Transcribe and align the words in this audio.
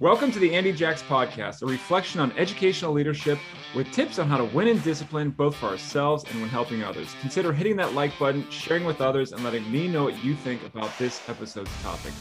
Welcome 0.00 0.30
to 0.30 0.38
the 0.38 0.54
Andy 0.54 0.70
Jacks 0.70 1.02
Podcast, 1.02 1.62
a 1.62 1.66
reflection 1.66 2.20
on 2.20 2.30
educational 2.38 2.92
leadership 2.92 3.36
with 3.74 3.90
tips 3.90 4.20
on 4.20 4.28
how 4.28 4.36
to 4.36 4.44
win 4.44 4.68
in 4.68 4.78
discipline, 4.82 5.30
both 5.30 5.56
for 5.56 5.66
ourselves 5.66 6.22
and 6.30 6.40
when 6.40 6.48
helping 6.48 6.84
others. 6.84 7.12
Consider 7.20 7.52
hitting 7.52 7.74
that 7.78 7.94
like 7.94 8.16
button, 8.16 8.48
sharing 8.48 8.84
with 8.84 9.00
others, 9.00 9.32
and 9.32 9.42
letting 9.42 9.68
me 9.72 9.88
know 9.88 10.04
what 10.04 10.22
you 10.22 10.36
think 10.36 10.64
about 10.64 10.96
this 10.98 11.28
episode's 11.28 11.72
topic. 11.82 12.12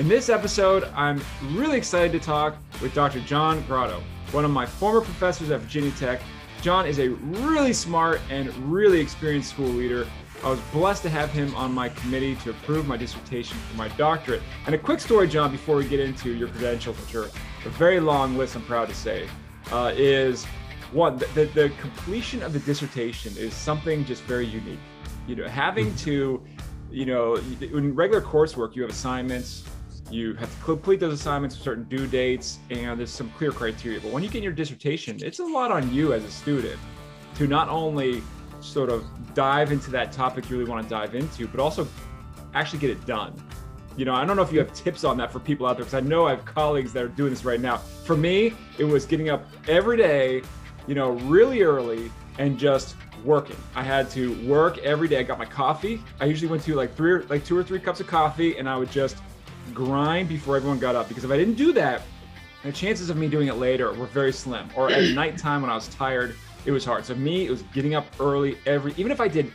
In 0.00 0.08
this 0.08 0.30
episode, 0.30 0.82
I'm 0.96 1.22
really 1.52 1.78
excited 1.78 2.10
to 2.10 2.18
talk 2.18 2.56
with 2.82 2.92
Dr. 2.92 3.20
John 3.20 3.62
Gratto, 3.68 4.02
one 4.32 4.44
of 4.44 4.50
my 4.50 4.66
former 4.66 5.00
professors 5.00 5.52
at 5.52 5.60
Virginia 5.60 5.92
Tech. 5.92 6.20
John 6.60 6.86
is 6.86 6.98
a 6.98 7.10
really 7.10 7.72
smart 7.72 8.20
and 8.30 8.52
really 8.68 8.98
experienced 8.98 9.50
school 9.50 9.68
leader 9.68 10.08
I 10.44 10.50
was 10.50 10.60
blessed 10.72 11.04
to 11.04 11.08
have 11.08 11.30
him 11.30 11.54
on 11.54 11.72
my 11.72 11.88
committee 11.88 12.34
to 12.36 12.50
approve 12.50 12.88
my 12.88 12.96
dissertation 12.96 13.56
for 13.70 13.76
my 13.76 13.86
doctorate. 13.90 14.42
And 14.66 14.74
a 14.74 14.78
quick 14.78 14.98
story, 14.98 15.28
John, 15.28 15.52
before 15.52 15.76
we 15.76 15.86
get 15.86 16.00
into 16.00 16.34
your 16.34 16.48
credentials, 16.48 16.98
which 16.98 17.14
are 17.14 17.30
a 17.64 17.68
very 17.70 18.00
long 18.00 18.36
list, 18.36 18.56
I'm 18.56 18.62
proud 18.62 18.88
to 18.88 18.94
say, 18.94 19.28
uh, 19.70 19.92
is 19.96 20.44
one, 20.90 21.16
the, 21.18 21.48
the 21.54 21.72
completion 21.80 22.42
of 22.42 22.52
the 22.52 22.58
dissertation 22.58 23.32
is 23.36 23.54
something 23.54 24.04
just 24.04 24.24
very 24.24 24.44
unique. 24.44 24.80
You 25.28 25.36
know, 25.36 25.46
having 25.46 25.94
to, 25.96 26.42
you 26.90 27.06
know, 27.06 27.36
in 27.36 27.94
regular 27.94 28.20
coursework, 28.20 28.74
you 28.74 28.82
have 28.82 28.90
assignments, 28.90 29.62
you 30.10 30.34
have 30.34 30.52
to 30.52 30.64
complete 30.64 30.98
those 30.98 31.14
assignments 31.14 31.54
with 31.54 31.62
certain 31.62 31.84
due 31.84 32.08
dates, 32.08 32.58
and 32.68 32.98
there's 32.98 33.12
some 33.12 33.30
clear 33.38 33.52
criteria. 33.52 34.00
But 34.00 34.10
when 34.10 34.24
you 34.24 34.28
get 34.28 34.42
your 34.42 34.52
dissertation, 34.52 35.18
it's 35.22 35.38
a 35.38 35.44
lot 35.44 35.70
on 35.70 35.94
you 35.94 36.12
as 36.12 36.24
a 36.24 36.30
student 36.30 36.80
to 37.36 37.46
not 37.46 37.68
only 37.68 38.22
sort 38.62 38.90
of 38.90 39.04
dive 39.34 39.72
into 39.72 39.90
that 39.90 40.12
topic 40.12 40.48
you 40.48 40.58
really 40.58 40.70
want 40.70 40.82
to 40.82 40.88
dive 40.88 41.14
into, 41.14 41.46
but 41.48 41.60
also 41.60 41.86
actually 42.54 42.78
get 42.78 42.90
it 42.90 43.04
done. 43.06 43.34
You 43.96 44.04
know, 44.06 44.14
I 44.14 44.24
don't 44.24 44.36
know 44.36 44.42
if 44.42 44.52
you 44.52 44.58
have 44.58 44.72
tips 44.72 45.04
on 45.04 45.16
that 45.18 45.30
for 45.30 45.38
people 45.38 45.66
out 45.66 45.76
there 45.76 45.84
because 45.84 45.94
I 45.94 46.00
know 46.00 46.26
I 46.26 46.30
have 46.30 46.44
colleagues 46.44 46.92
that 46.94 47.04
are 47.04 47.08
doing 47.08 47.30
this 47.30 47.44
right 47.44 47.60
now. 47.60 47.76
For 47.76 48.16
me, 48.16 48.54
it 48.78 48.84
was 48.84 49.04
getting 49.04 49.28
up 49.28 49.46
every 49.68 49.98
day, 49.98 50.42
you 50.86 50.94
know, 50.94 51.10
really 51.10 51.62
early 51.62 52.10
and 52.38 52.58
just 52.58 52.96
working. 53.24 53.56
I 53.74 53.82
had 53.82 54.08
to 54.10 54.34
work 54.46 54.78
every 54.78 55.08
day. 55.08 55.18
I 55.18 55.22
got 55.22 55.38
my 55.38 55.44
coffee. 55.44 56.02
I 56.20 56.24
usually 56.24 56.50
went 56.50 56.62
to 56.64 56.74
like 56.74 56.94
three, 56.94 57.12
or, 57.12 57.22
like 57.24 57.44
two 57.44 57.56
or 57.56 57.62
three 57.62 57.78
cups 57.78 58.00
of 58.00 58.06
coffee, 58.06 58.56
and 58.56 58.68
I 58.68 58.76
would 58.76 58.90
just 58.90 59.16
grind 59.74 60.28
before 60.28 60.56
everyone 60.56 60.78
got 60.78 60.96
up. 60.96 61.08
Because 61.08 61.24
if 61.24 61.30
I 61.30 61.36
didn't 61.36 61.54
do 61.54 61.72
that, 61.74 62.02
the 62.62 62.72
chances 62.72 63.10
of 63.10 63.16
me 63.16 63.28
doing 63.28 63.48
it 63.48 63.56
later 63.56 63.92
were 63.92 64.06
very 64.06 64.32
slim. 64.32 64.68
Or 64.74 64.90
at 64.90 65.14
nighttime 65.14 65.62
when 65.62 65.70
I 65.70 65.74
was 65.74 65.88
tired, 65.88 66.34
it 66.64 66.70
was 66.70 66.84
hard. 66.84 67.04
So 67.04 67.14
me, 67.14 67.46
it 67.46 67.50
was 67.50 67.62
getting 67.74 67.94
up 67.94 68.06
early 68.20 68.58
every, 68.66 68.94
even 68.96 69.12
if 69.12 69.20
I 69.20 69.28
did 69.28 69.52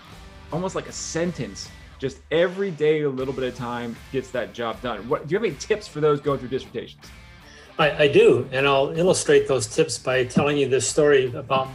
almost 0.51 0.75
like 0.75 0.87
a 0.87 0.91
sentence, 0.91 1.69
just 1.99 2.19
every 2.31 2.71
day, 2.71 3.01
a 3.01 3.09
little 3.09 3.33
bit 3.33 3.43
of 3.43 3.55
time 3.55 3.95
gets 4.11 4.29
that 4.31 4.53
job 4.53 4.81
done. 4.81 5.07
What 5.09 5.27
do 5.27 5.33
you 5.33 5.39
have 5.39 5.45
any 5.45 5.55
tips 5.55 5.87
for 5.87 5.99
those 5.99 6.21
going 6.21 6.39
through 6.39 6.49
dissertations? 6.49 7.03
I, 7.79 8.03
I 8.03 8.07
do, 8.07 8.47
and 8.51 8.67
I'll 8.67 8.89
illustrate 8.89 9.47
those 9.47 9.67
tips 9.67 9.97
by 9.97 10.25
telling 10.25 10.57
you 10.57 10.67
this 10.67 10.87
story 10.87 11.33
about 11.33 11.69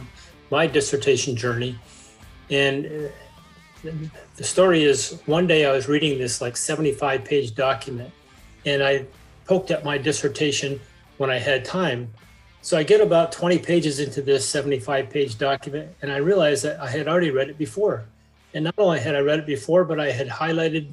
my 0.51 0.67
dissertation 0.67 1.35
journey. 1.35 1.77
And 2.49 3.11
uh, 3.85 3.89
the 4.35 4.43
story 4.43 4.83
is 4.83 5.21
one 5.25 5.47
day 5.47 5.65
I 5.65 5.71
was 5.71 5.87
reading 5.87 6.17
this 6.17 6.41
like 6.41 6.57
75 6.57 7.23
page 7.23 7.55
document, 7.55 8.11
and 8.65 8.83
I 8.83 9.05
poked 9.45 9.71
at 9.71 9.83
my 9.83 9.97
dissertation 9.97 10.79
when 11.17 11.29
I 11.29 11.37
had 11.37 11.65
time 11.65 12.13
so 12.63 12.77
I 12.77 12.83
get 12.83 13.01
about 13.01 13.33
20 13.33 13.59
pages 13.59 13.99
into 13.99 14.21
this 14.21 14.47
75 14.47 15.09
page 15.09 15.37
document, 15.37 15.93
and 16.01 16.09
I 16.09 16.17
realized 16.17 16.63
that 16.63 16.79
I 16.79 16.89
had 16.89 17.09
already 17.09 17.29
read 17.29 17.49
it 17.49 17.57
before. 17.57 18.05
And 18.53 18.63
not 18.63 18.75
only 18.77 19.01
had 19.01 19.15
I 19.15 19.19
read 19.19 19.39
it 19.39 19.45
before, 19.45 19.83
but 19.83 19.99
I 19.99 20.11
had 20.11 20.29
highlighted 20.29 20.87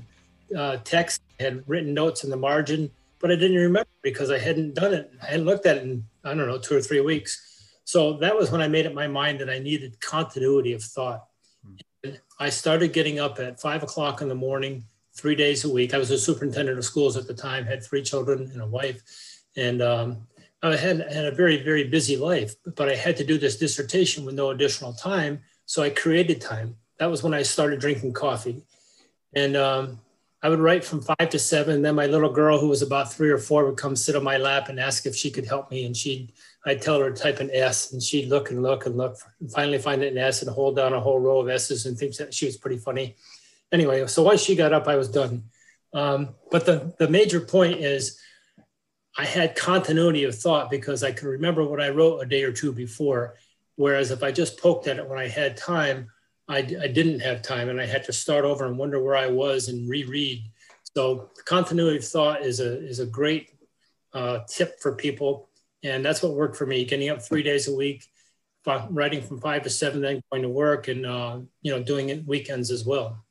uh, 0.57 0.79
text, 0.83 1.23
had 1.39 1.63
written 1.69 1.95
notes 1.95 2.25
in 2.25 2.31
the 2.31 2.37
margin, 2.37 2.91
but 3.21 3.31
I 3.31 3.37
didn't 3.37 3.57
remember 3.57 3.89
because 4.03 4.33
I 4.33 4.39
hadn't 4.39 4.75
done 4.75 4.93
it. 4.93 5.13
I 5.23 5.27
hadn't 5.27 5.47
looked 5.47 5.65
at 5.65 5.77
it 5.77 5.85
in, 5.85 6.05
I 6.25 6.35
don't 6.35 6.48
know, 6.48 6.59
two 6.59 6.77
or 6.77 6.81
three 6.81 7.01
weeks. 7.01 7.79
So 7.85 8.15
that 8.15 8.37
was 8.37 8.51
when 8.51 8.61
I 8.61 8.67
made 8.67 8.87
up 8.87 8.93
my 8.93 9.07
mind 9.07 9.39
that 9.39 9.48
I 9.48 9.61
needed 9.61 10.01
continuity 10.01 10.73
of 10.73 10.83
thought. 10.83 11.27
And 12.03 12.21
I 12.41 12.48
started 12.48 12.92
getting 12.92 13.20
up 13.20 13.39
at 13.39 13.61
five 13.61 13.85
o'clock 13.85 14.23
in 14.23 14.29
the 14.29 14.35
morning, 14.35 14.85
three 15.14 15.36
days 15.36 15.64
a 15.64 15.73
week. 15.73 15.95
I 15.95 15.98
was 15.98 16.11
a 16.11 16.19
superintendent 16.19 16.79
of 16.79 16.85
schools 16.85 17.17
at 17.17 17.29
the 17.29 17.35
time, 17.35 17.64
had 17.64 17.85
three 17.85 18.03
children 18.03 18.51
and 18.53 18.61
a 18.61 18.67
wife. 18.67 19.03
And 19.57 19.83
um, 19.83 20.27
I 20.63 20.77
had, 20.77 21.01
had 21.13 21.25
a 21.25 21.31
very, 21.31 21.63
very 21.63 21.85
busy 21.85 22.17
life, 22.17 22.55
but 22.77 22.89
I 22.89 22.95
had 22.95 23.17
to 23.17 23.25
do 23.25 23.39
this 23.39 23.57
dissertation 23.57 24.25
with 24.25 24.35
no 24.35 24.51
additional 24.51 24.93
time. 24.93 25.41
So 25.65 25.83
I 25.83 25.91
created 25.91 26.41
time. 26.41 26.77
That 26.98 27.11
was 27.11 27.23
when 27.23 27.33
I 27.33 27.43
started 27.43 27.81
drinking 27.81 28.13
coffee. 28.13 28.63
And 29.35 29.57
um, 29.57 30.01
I 30.43 30.48
would 30.48 30.59
write 30.59 30.85
from 30.85 31.01
five 31.01 31.31
to 31.31 31.39
seven. 31.39 31.81
Then 31.81 31.95
my 31.95 32.07
little 32.07 32.33
girl, 32.33 32.59
who 32.59 32.69
was 32.69 32.83
about 32.83 33.13
three 33.13 33.31
or 33.31 33.39
four, 33.39 33.65
would 33.65 33.79
come 33.79 33.97
sit 33.97 34.17
on 34.17 34.25
my 34.25 34.37
lap 34.37 34.69
and 34.69 34.79
ask 34.79 35.07
if 35.07 35.17
she 35.17 35.31
could 35.31 35.47
help 35.47 35.71
me. 35.71 35.87
And 35.87 35.97
she'd, 35.97 36.33
I'd 36.67 36.83
tell 36.83 37.01
her 37.01 37.11
to 37.11 37.23
type 37.23 37.41
an 37.41 37.51
S, 37.53 37.92
and 37.92 38.03
she'd 38.03 38.29
look 38.29 38.51
and 38.51 38.63
look 38.63 38.85
and 38.85 38.97
look, 38.97 39.17
and 39.41 39.51
finally 39.51 39.79
find 39.79 40.03
an 40.03 40.19
S 40.19 40.42
and 40.42 40.51
hold 40.51 40.77
down 40.77 40.92
a 40.92 41.01
whole 41.01 41.21
row 41.21 41.41
of 41.41 41.48
S's 41.48 41.87
and 41.87 41.97
things 41.97 42.19
that 42.19 42.35
she 42.35 42.45
was 42.45 42.59
pretty 42.59 42.79
funny. 42.79 43.17
Anyway, 43.73 44.07
so 44.09 44.23
once 44.23 44.42
she 44.42 44.55
got 44.55 44.73
up, 44.75 44.89
I 44.89 44.97
was 44.97 45.09
done. 45.09 45.45
Um, 45.95 46.35
but 46.51 46.67
the, 46.67 46.95
the 46.98 47.09
major 47.09 47.41
point 47.41 47.81
is 47.81 48.21
I 49.17 49.25
had 49.25 49.57
continuity 49.57 50.25
of 50.25 50.35
thought 50.35 50.71
because 50.71 51.03
I 51.03 51.13
could 51.13 51.29
remember 51.29 51.65
what 51.65 51.81
I 51.81 51.91
wrote 51.91 52.21
a 52.21 52.27
day 52.27 52.43
or 52.43 52.53
two 52.53 52.73
before. 52.73 53.37
Whereas 53.77 54.11
if 54.11 54.23
I 54.23 54.31
just 54.31 54.61
poked 54.61 54.87
at 54.87 54.98
it 54.98 55.09
when 55.09 55.19
I 55.19 55.29
had 55.29 55.57
time, 55.57 56.11
I, 56.48 56.59
I 56.59 56.89
didn't 56.89 57.21
have 57.21 57.43
time 57.43 57.69
and 57.69 57.81
I 57.81 57.87
had 57.87 58.05
to 58.05 58.13
start 58.13 58.45
over 58.45 58.67
and 58.67 58.79
wonder 58.79 59.03
where 59.03 59.17
I 59.17 59.29
was 59.29 59.69
and 59.69 59.89
reread. 59.89 60.43
So 60.97 61.31
continuity 61.45 61.98
of 61.98 62.05
thought 62.05 62.43
is 62.43 62.61
a, 62.61 62.87
is 62.87 62.98
a 62.98 63.07
great 63.07 63.51
uh, 64.13 64.41
tip 64.48 64.81
for 64.81 64.95
people. 64.95 65.48
And 65.83 66.05
that's 66.05 66.23
what 66.23 66.35
worked 66.35 66.57
for 66.57 66.67
me, 66.67 66.85
getting 66.85 67.09
up 67.09 67.23
three 67.23 67.42
days 67.42 67.69
a 67.69 67.75
week, 67.75 68.05
writing 68.91 69.23
from 69.23 69.41
five 69.41 69.63
to 69.63 69.71
seven, 69.71 70.01
then 70.01 70.23
going 70.31 70.42
to 70.42 70.48
work 70.48 70.89
and, 70.89 71.07
uh, 71.07 71.39
you 71.63 71.73
know, 71.73 71.83
doing 71.83 72.11
it 72.11 72.27
weekends 72.27 72.71
as 72.71 72.85
well 72.85 73.25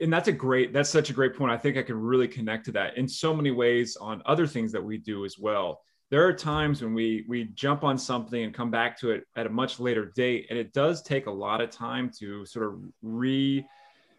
and 0.00 0.12
that's 0.12 0.28
a 0.28 0.32
great 0.32 0.72
that's 0.72 0.90
such 0.90 1.10
a 1.10 1.12
great 1.12 1.34
point. 1.34 1.52
I 1.52 1.56
think 1.56 1.76
i 1.76 1.82
can 1.82 1.96
really 1.96 2.28
connect 2.28 2.66
to 2.66 2.72
that 2.72 2.96
in 2.96 3.08
so 3.08 3.34
many 3.34 3.50
ways 3.50 3.96
on 3.96 4.22
other 4.26 4.46
things 4.46 4.72
that 4.72 4.82
we 4.82 4.98
do 4.98 5.24
as 5.24 5.38
well. 5.38 5.80
There 6.10 6.26
are 6.26 6.32
times 6.32 6.82
when 6.82 6.94
we 6.94 7.24
we 7.28 7.44
jump 7.54 7.84
on 7.84 7.98
something 7.98 8.42
and 8.42 8.54
come 8.54 8.70
back 8.70 8.98
to 9.00 9.10
it 9.10 9.24
at 9.36 9.46
a 9.46 9.50
much 9.50 9.80
later 9.80 10.12
date 10.14 10.46
and 10.50 10.58
it 10.58 10.72
does 10.72 11.02
take 11.02 11.26
a 11.26 11.30
lot 11.30 11.60
of 11.60 11.70
time 11.70 12.10
to 12.18 12.44
sort 12.46 12.66
of 12.66 12.80
re 13.02 13.64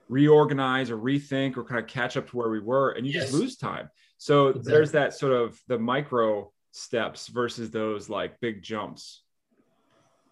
reorganize 0.10 0.90
or 0.90 0.98
rethink 0.98 1.56
or 1.56 1.64
kind 1.64 1.80
of 1.80 1.88
catch 1.88 2.18
up 2.18 2.28
to 2.30 2.38
where 2.38 2.50
we 2.50 2.60
were 2.60 2.92
and 2.92 3.06
you 3.06 3.14
yes. 3.14 3.24
just 3.24 3.34
lose 3.34 3.56
time. 3.56 3.90
So 4.18 4.48
exactly. 4.48 4.72
there's 4.72 4.92
that 4.92 5.14
sort 5.14 5.34
of 5.34 5.60
the 5.68 5.78
micro 5.78 6.52
steps 6.72 7.28
versus 7.28 7.72
those 7.72 8.10
like 8.10 8.40
big 8.40 8.62
jumps. 8.62 9.24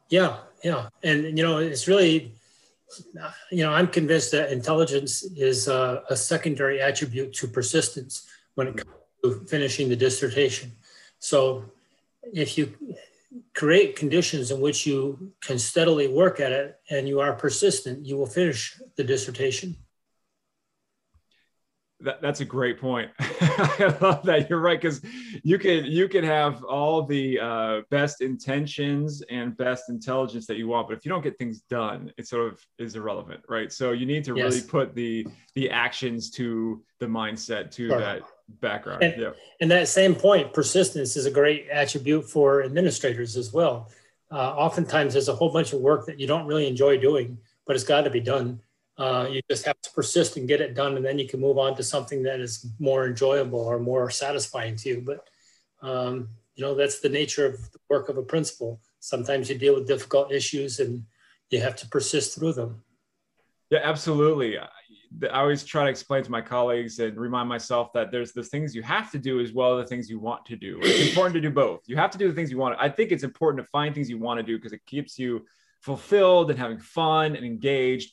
Yeah 0.09 0.37
yeah. 0.63 0.89
And 1.03 1.37
you 1.37 1.43
know 1.43 1.57
it's 1.57 1.87
really 1.87 2.33
you 3.51 3.63
know, 3.63 3.73
I'm 3.73 3.87
convinced 3.87 4.31
that 4.31 4.51
intelligence 4.51 5.23
is 5.23 5.67
a, 5.67 6.03
a 6.09 6.15
secondary 6.15 6.81
attribute 6.81 7.33
to 7.33 7.47
persistence 7.47 8.27
when 8.55 8.67
it 8.67 8.77
comes 8.77 8.91
to 9.23 9.45
finishing 9.47 9.89
the 9.89 9.95
dissertation. 9.95 10.71
So 11.19 11.65
if 12.33 12.57
you 12.57 12.73
create 13.53 13.95
conditions 13.95 14.51
in 14.51 14.61
which 14.61 14.85
you 14.85 15.33
can 15.41 15.59
steadily 15.59 16.07
work 16.07 16.39
at 16.39 16.51
it 16.51 16.79
and 16.89 17.07
you 17.07 17.19
are 17.19 17.33
persistent, 17.33 18.05
you 18.05 18.17
will 18.17 18.27
finish 18.27 18.79
the 18.95 19.03
dissertation. 19.03 19.75
That, 22.01 22.21
that's 22.21 22.41
a 22.41 22.45
great 22.45 22.79
point. 22.79 23.09
I 23.19 23.97
love 24.01 24.23
that. 24.25 24.47
You're 24.49 24.59
right 24.59 24.79
because 24.79 25.01
you 25.43 25.57
can 25.57 25.85
you 25.85 26.07
can 26.07 26.23
have 26.23 26.63
all 26.63 27.03
the 27.03 27.39
uh, 27.39 27.81
best 27.89 28.21
intentions 28.21 29.23
and 29.31 29.57
best 29.57 29.89
intelligence 29.89 30.45
that 30.45 30.57
you 30.57 30.67
want, 30.67 30.87
but 30.87 30.97
if 30.97 31.05
you 31.05 31.09
don't 31.09 31.23
get 31.23 31.39
things 31.39 31.61
done, 31.61 32.11
it 32.17 32.27
sort 32.27 32.53
of 32.53 32.63
is 32.77 32.95
irrelevant, 32.95 33.41
right? 33.49 33.71
So 33.71 33.93
you 33.93 34.05
need 34.05 34.23
to 34.25 34.35
yes. 34.35 34.43
really 34.43 34.67
put 34.67 34.93
the 34.93 35.25
the 35.55 35.71
actions 35.71 36.29
to 36.31 36.83
the 36.99 37.07
mindset 37.07 37.71
to 37.71 37.89
sure. 37.89 37.99
that 37.99 38.21
background. 38.61 39.01
And, 39.03 39.21
yeah. 39.21 39.31
and 39.59 39.71
that 39.71 39.87
same 39.87 40.13
point, 40.13 40.53
persistence 40.53 41.15
is 41.15 41.25
a 41.25 41.31
great 41.31 41.67
attribute 41.71 42.29
for 42.29 42.63
administrators 42.63 43.37
as 43.37 43.51
well. 43.51 43.89
Uh, 44.31 44.35
oftentimes, 44.35 45.13
there's 45.13 45.29
a 45.29 45.35
whole 45.35 45.51
bunch 45.51 45.73
of 45.73 45.79
work 45.79 46.05
that 46.05 46.19
you 46.19 46.27
don't 46.27 46.45
really 46.45 46.67
enjoy 46.67 46.97
doing, 46.97 47.39
but 47.65 47.75
it's 47.75 47.85
got 47.85 48.01
to 48.01 48.09
be 48.09 48.19
done 48.19 48.59
uh, 48.97 49.27
you 49.29 49.41
just 49.49 49.65
have 49.65 49.79
to 49.81 49.91
persist 49.91 50.37
and 50.37 50.47
get 50.47 50.61
it 50.61 50.73
done, 50.73 50.95
and 50.95 51.05
then 51.05 51.19
you 51.19 51.27
can 51.27 51.39
move 51.39 51.57
on 51.57 51.75
to 51.75 51.83
something 51.83 52.23
that 52.23 52.39
is 52.39 52.65
more 52.79 53.05
enjoyable 53.05 53.59
or 53.59 53.79
more 53.79 54.09
satisfying 54.09 54.75
to 54.75 54.89
you. 54.89 55.03
But 55.05 55.27
um, 55.87 56.29
you 56.55 56.65
know 56.65 56.73
that's 56.73 56.99
the 56.99 57.09
nature 57.09 57.45
of 57.45 57.71
the 57.71 57.79
work 57.89 58.09
of 58.09 58.17
a 58.17 58.23
principal. 58.23 58.81
Sometimes 58.99 59.49
you 59.49 59.57
deal 59.57 59.75
with 59.75 59.87
difficult 59.87 60.31
issues, 60.31 60.79
and 60.79 61.03
you 61.51 61.61
have 61.61 61.75
to 61.77 61.87
persist 61.87 62.37
through 62.37 62.53
them. 62.53 62.83
Yeah, 63.69 63.81
absolutely. 63.83 64.57
I 64.57 64.67
always 65.31 65.63
try 65.63 65.85
to 65.85 65.89
explain 65.89 66.23
to 66.23 66.31
my 66.31 66.41
colleagues 66.41 66.99
and 66.99 67.17
remind 67.17 67.47
myself 67.47 67.93
that 67.93 68.11
there's 68.11 68.33
the 68.33 68.43
things 68.43 68.75
you 68.75 68.81
have 68.81 69.11
to 69.11 69.19
do 69.19 69.39
as 69.39 69.53
well 69.53 69.77
as 69.77 69.85
the 69.85 69.89
things 69.89 70.09
you 70.09 70.19
want 70.19 70.45
to 70.45 70.55
do. 70.55 70.79
It's 70.81 71.09
important 71.09 71.35
to 71.35 71.41
do 71.41 71.49
both. 71.49 71.81
You 71.85 71.95
have 71.95 72.11
to 72.11 72.17
do 72.17 72.27
the 72.27 72.33
things 72.33 72.51
you 72.51 72.57
want. 72.57 72.75
I 72.79 72.89
think 72.89 73.11
it's 73.11 73.23
important 73.23 73.63
to 73.63 73.69
find 73.69 73.93
things 73.93 74.09
you 74.09 74.19
want 74.19 74.39
to 74.39 74.43
do 74.43 74.57
because 74.57 74.73
it 74.73 74.85
keeps 74.85 75.17
you 75.17 75.45
fulfilled 75.81 76.49
and 76.49 76.59
having 76.59 76.79
fun 76.79 77.35
and 77.35 77.45
engaged 77.45 78.11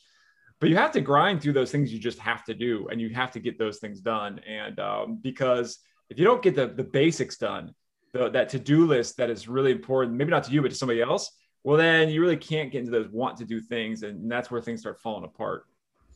but 0.60 0.68
you 0.70 0.76
have 0.76 0.92
to 0.92 1.00
grind 1.00 1.42
through 1.42 1.52
those 1.52 1.70
things 1.70 1.92
you 1.92 1.98
just 1.98 2.18
have 2.18 2.44
to 2.44 2.54
do 2.54 2.88
and 2.90 3.00
you 3.00 3.10
have 3.10 3.30
to 3.30 3.40
get 3.40 3.58
those 3.58 3.78
things 3.78 4.00
done 4.00 4.40
and 4.46 4.80
um, 4.80 5.18
because 5.22 5.78
if 6.10 6.18
you 6.18 6.24
don't 6.24 6.42
get 6.42 6.54
the, 6.54 6.66
the 6.66 6.84
basics 6.84 7.36
done 7.36 7.74
the, 8.14 8.30
that 8.30 8.48
to-do 8.48 8.86
list 8.86 9.18
that 9.18 9.28
is 9.28 9.46
really 9.48 9.72
important, 9.72 10.16
maybe 10.16 10.30
not 10.30 10.44
to 10.44 10.52
you, 10.52 10.62
but 10.62 10.70
to 10.70 10.74
somebody 10.74 11.02
else, 11.02 11.32
well, 11.64 11.76
then 11.76 12.08
you 12.08 12.20
really 12.20 12.36
can't 12.36 12.70
get 12.70 12.78
into 12.80 12.90
those 12.90 13.08
want 13.08 13.36
to 13.38 13.44
do 13.44 13.60
things. 13.60 14.02
And 14.02 14.30
that's 14.30 14.50
where 14.50 14.60
things 14.60 14.80
start 14.80 15.00
falling 15.00 15.24
apart. 15.24 15.66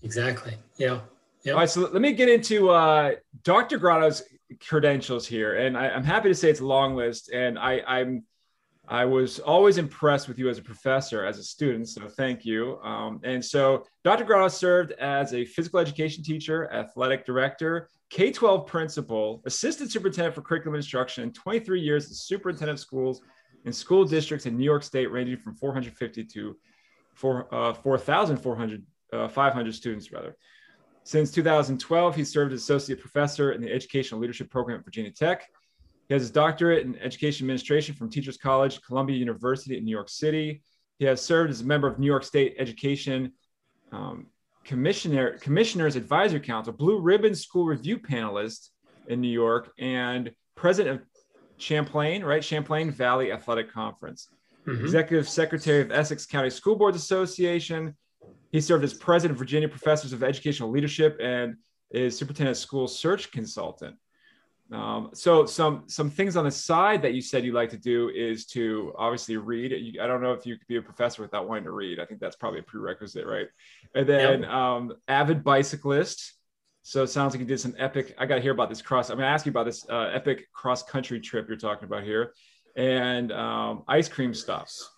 Exactly. 0.02 0.54
Yeah. 0.76 1.00
Yeah. 1.42 1.52
All 1.52 1.58
right. 1.58 1.68
So 1.68 1.80
let 1.80 2.00
me 2.00 2.12
get 2.12 2.28
into 2.28 2.70
uh, 2.70 3.12
Dr. 3.42 3.78
Gratto's 3.78 4.22
credentials 4.66 5.26
here. 5.26 5.56
And 5.56 5.76
I, 5.76 5.88
am 5.88 6.04
happy 6.04 6.28
to 6.28 6.34
say 6.34 6.50
it's 6.50 6.60
a 6.60 6.66
long 6.66 6.94
list. 6.94 7.30
And 7.32 7.58
I, 7.58 7.82
I'm, 7.86 8.24
I 8.90 9.04
was 9.04 9.38
always 9.38 9.76
impressed 9.76 10.28
with 10.28 10.38
you 10.38 10.48
as 10.48 10.56
a 10.56 10.62
professor, 10.62 11.24
as 11.24 11.38
a 11.38 11.42
student. 11.42 11.88
So 11.88 12.08
thank 12.08 12.46
you. 12.46 12.78
Um, 12.82 13.20
and 13.22 13.44
so 13.44 13.84
Dr. 14.02 14.24
Gratto 14.24 14.48
served 14.48 14.92
as 14.92 15.34
a 15.34 15.44
physical 15.44 15.78
education 15.78 16.24
teacher, 16.24 16.72
athletic 16.72 17.26
director, 17.26 17.90
K 18.08 18.32
12 18.32 18.66
principal, 18.66 19.42
assistant 19.44 19.92
superintendent 19.92 20.34
for 20.34 20.40
curriculum 20.40 20.76
instruction, 20.76 21.22
and 21.24 21.34
23 21.34 21.80
years 21.80 22.10
as 22.10 22.22
superintendent 22.22 22.78
of 22.78 22.80
schools 22.80 23.20
in 23.66 23.72
school 23.74 24.06
districts 24.06 24.46
in 24.46 24.56
New 24.56 24.64
York 24.64 24.82
State, 24.82 25.10
ranging 25.10 25.36
from 25.36 25.54
450 25.54 26.24
to 26.24 26.56
4, 27.14 27.54
uh, 27.54 27.74
4,400, 27.74 28.86
uh, 29.12 29.28
500 29.28 29.74
students, 29.74 30.10
rather. 30.10 30.34
Since 31.04 31.30
2012, 31.32 32.16
he 32.16 32.24
served 32.24 32.54
as 32.54 32.62
associate 32.62 33.00
professor 33.00 33.52
in 33.52 33.60
the 33.60 33.70
educational 33.70 34.20
leadership 34.20 34.50
program 34.50 34.78
at 34.78 34.84
Virginia 34.84 35.10
Tech. 35.10 35.46
He 36.08 36.14
has 36.14 36.22
his 36.22 36.30
doctorate 36.30 36.86
in 36.86 36.98
education 36.98 37.44
administration 37.44 37.94
from 37.94 38.08
Teachers 38.08 38.38
College, 38.38 38.80
Columbia 38.82 39.16
University 39.16 39.76
in 39.76 39.84
New 39.84 39.90
York 39.90 40.08
City. 40.08 40.62
He 40.98 41.04
has 41.04 41.20
served 41.20 41.50
as 41.50 41.60
a 41.60 41.64
member 41.64 41.86
of 41.86 41.98
New 41.98 42.06
York 42.06 42.24
State 42.24 42.56
Education 42.58 43.32
um, 43.92 44.26
Commissioner 44.64 45.38
Commissioners 45.38 45.96
Advisory 45.96 46.40
Council, 46.40 46.72
Blue 46.72 47.00
Ribbon 47.00 47.34
School 47.34 47.64
Review 47.64 47.98
panelist 47.98 48.70
in 49.08 49.20
New 49.20 49.30
York, 49.30 49.72
and 49.78 50.30
president 50.54 51.00
of 51.00 51.06
Champlain, 51.58 52.24
right? 52.24 52.44
Champlain 52.44 52.90
Valley 52.90 53.32
Athletic 53.32 53.72
Conference, 53.72 54.28
mm-hmm. 54.66 54.84
executive 54.84 55.28
secretary 55.28 55.82
of 55.82 55.90
Essex 55.90 56.26
County 56.26 56.50
School 56.50 56.76
Boards 56.76 56.96
Association. 56.96 57.94
He 58.52 58.60
served 58.60 58.84
as 58.84 58.94
president 58.94 59.36
of 59.36 59.38
Virginia 59.38 59.68
Professors 59.68 60.12
of 60.12 60.22
Educational 60.22 60.70
Leadership 60.70 61.18
and 61.20 61.56
is 61.90 62.16
superintendent 62.16 62.56
school 62.56 62.88
search 62.88 63.30
consultant. 63.30 63.96
Um, 64.70 65.10
so 65.14 65.46
some 65.46 65.84
some 65.86 66.10
things 66.10 66.36
on 66.36 66.44
the 66.44 66.50
side 66.50 67.00
that 67.02 67.14
you 67.14 67.22
said 67.22 67.44
you 67.44 67.52
like 67.52 67.70
to 67.70 67.78
do 67.78 68.10
is 68.10 68.44
to 68.46 68.92
obviously 68.98 69.36
read. 69.38 69.72
You, 69.72 70.02
I 70.02 70.06
don't 70.06 70.20
know 70.20 70.32
if 70.32 70.44
you 70.44 70.56
could 70.58 70.66
be 70.66 70.76
a 70.76 70.82
professor 70.82 71.22
without 71.22 71.48
wanting 71.48 71.64
to 71.64 71.70
read. 71.70 71.98
I 71.98 72.04
think 72.04 72.20
that's 72.20 72.36
probably 72.36 72.60
a 72.60 72.64
prerequisite, 72.64 73.26
right? 73.26 73.46
And 73.94 74.06
then 74.06 74.42
yep. 74.42 74.50
um, 74.50 74.92
avid 75.06 75.42
bicyclist. 75.42 76.34
So 76.82 77.02
it 77.02 77.08
sounds 77.08 77.32
like 77.32 77.40
you 77.40 77.46
did 77.46 77.60
some 77.60 77.74
epic. 77.78 78.14
I 78.18 78.26
got 78.26 78.36
to 78.36 78.40
hear 78.40 78.52
about 78.52 78.68
this 78.68 78.82
cross. 78.82 79.10
I'm 79.10 79.16
going 79.16 79.26
to 79.26 79.32
ask 79.32 79.46
you 79.46 79.50
about 79.50 79.66
this 79.66 79.86
uh, 79.88 80.10
epic 80.12 80.50
cross 80.52 80.82
country 80.82 81.20
trip 81.20 81.48
you're 81.48 81.56
talking 81.56 81.84
about 81.84 82.04
here, 82.04 82.32
and 82.76 83.32
um, 83.32 83.84
ice 83.88 84.08
cream 84.08 84.34
stops, 84.34 84.90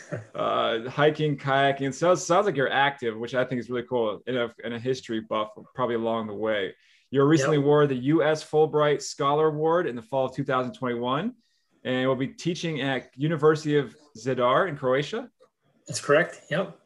uh, 0.34 0.88
hiking, 0.88 1.36
kayaking. 1.36 1.94
So 1.94 2.12
it 2.12 2.16
sounds 2.18 2.44
like 2.44 2.56
you're 2.56 2.72
active, 2.72 3.18
which 3.18 3.34
I 3.34 3.44
think 3.44 3.58
is 3.58 3.70
really 3.70 3.86
cool. 3.88 4.20
In 4.26 4.36
a, 4.36 4.52
in 4.64 4.74
a 4.74 4.78
history 4.78 5.20
buff, 5.20 5.50
probably 5.74 5.96
along 5.96 6.26
the 6.26 6.34
way. 6.34 6.74
You 7.10 7.22
recently 7.24 7.56
yep. 7.56 7.64
awarded 7.64 7.90
the 7.90 8.02
U.S. 8.04 8.44
Fulbright 8.44 9.00
Scholar 9.00 9.48
Award 9.48 9.86
in 9.86 9.96
the 9.96 10.02
fall 10.02 10.26
of 10.26 10.34
2021, 10.34 11.32
and 11.84 12.08
will 12.08 12.16
be 12.16 12.28
teaching 12.28 12.82
at 12.82 13.10
University 13.16 13.78
of 13.78 13.96
Zadar 14.16 14.68
in 14.68 14.76
Croatia. 14.76 15.30
That's 15.86 16.00
correct. 16.00 16.42
Yep. 16.50 16.78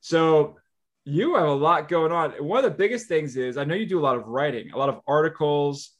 So 0.00 0.56
you 1.04 1.34
have 1.36 1.48
a 1.48 1.52
lot 1.52 1.88
going 1.88 2.12
on. 2.12 2.32
One 2.32 2.62
of 2.62 2.70
the 2.70 2.76
biggest 2.76 3.08
things 3.08 3.36
is 3.36 3.56
I 3.56 3.64
know 3.64 3.74
you 3.74 3.86
do 3.86 3.98
a 3.98 4.02
lot 4.02 4.16
of 4.16 4.26
writing, 4.26 4.70
a 4.70 4.76
lot 4.76 4.90
of 4.90 5.00
articles, 5.06 5.92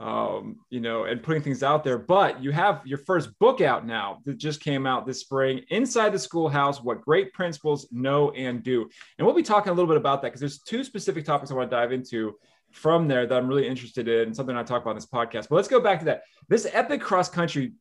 um, 0.00 0.56
you 0.70 0.80
know, 0.80 1.04
and 1.04 1.20
putting 1.20 1.42
things 1.42 1.64
out 1.64 1.82
there. 1.82 1.98
But 1.98 2.42
you 2.42 2.52
have 2.52 2.82
your 2.84 2.98
first 2.98 3.36
book 3.40 3.60
out 3.60 3.84
now 3.84 4.20
that 4.26 4.38
just 4.38 4.60
came 4.60 4.86
out 4.86 5.06
this 5.06 5.20
spring, 5.20 5.62
Inside 5.70 6.10
the 6.10 6.18
Schoolhouse: 6.18 6.82
What 6.82 7.02
Great 7.02 7.32
Principals 7.32 7.88
Know 7.90 8.30
and 8.30 8.62
Do. 8.62 8.88
And 9.18 9.26
we'll 9.26 9.34
be 9.34 9.42
talking 9.42 9.70
a 9.70 9.74
little 9.74 9.88
bit 9.88 9.96
about 9.96 10.22
that 10.22 10.28
because 10.28 10.40
there's 10.40 10.60
two 10.60 10.84
specific 10.84 11.24
topics 11.24 11.50
I 11.50 11.54
want 11.54 11.68
to 11.70 11.76
dive 11.76 11.90
into 11.90 12.36
from 12.72 13.08
there 13.08 13.26
that 13.26 13.34
I'm 13.36 13.48
really 13.48 13.66
interested 13.66 14.08
in, 14.08 14.34
something 14.34 14.56
I 14.56 14.62
talk 14.62 14.82
about 14.82 14.92
in 14.92 14.96
this 14.96 15.06
podcast. 15.06 15.48
But 15.48 15.56
let's 15.56 15.68
go 15.68 15.80
back 15.80 16.00
to 16.00 16.04
that. 16.06 16.22
This 16.48 16.66
epic 16.72 17.00
cross 17.00 17.28
country 17.28 17.72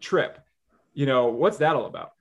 trip, 0.00 0.38
you 0.94 1.06
know, 1.06 1.26
what's 1.28 1.58
that 1.58 1.76
all 1.76 1.86
about? 1.86 2.12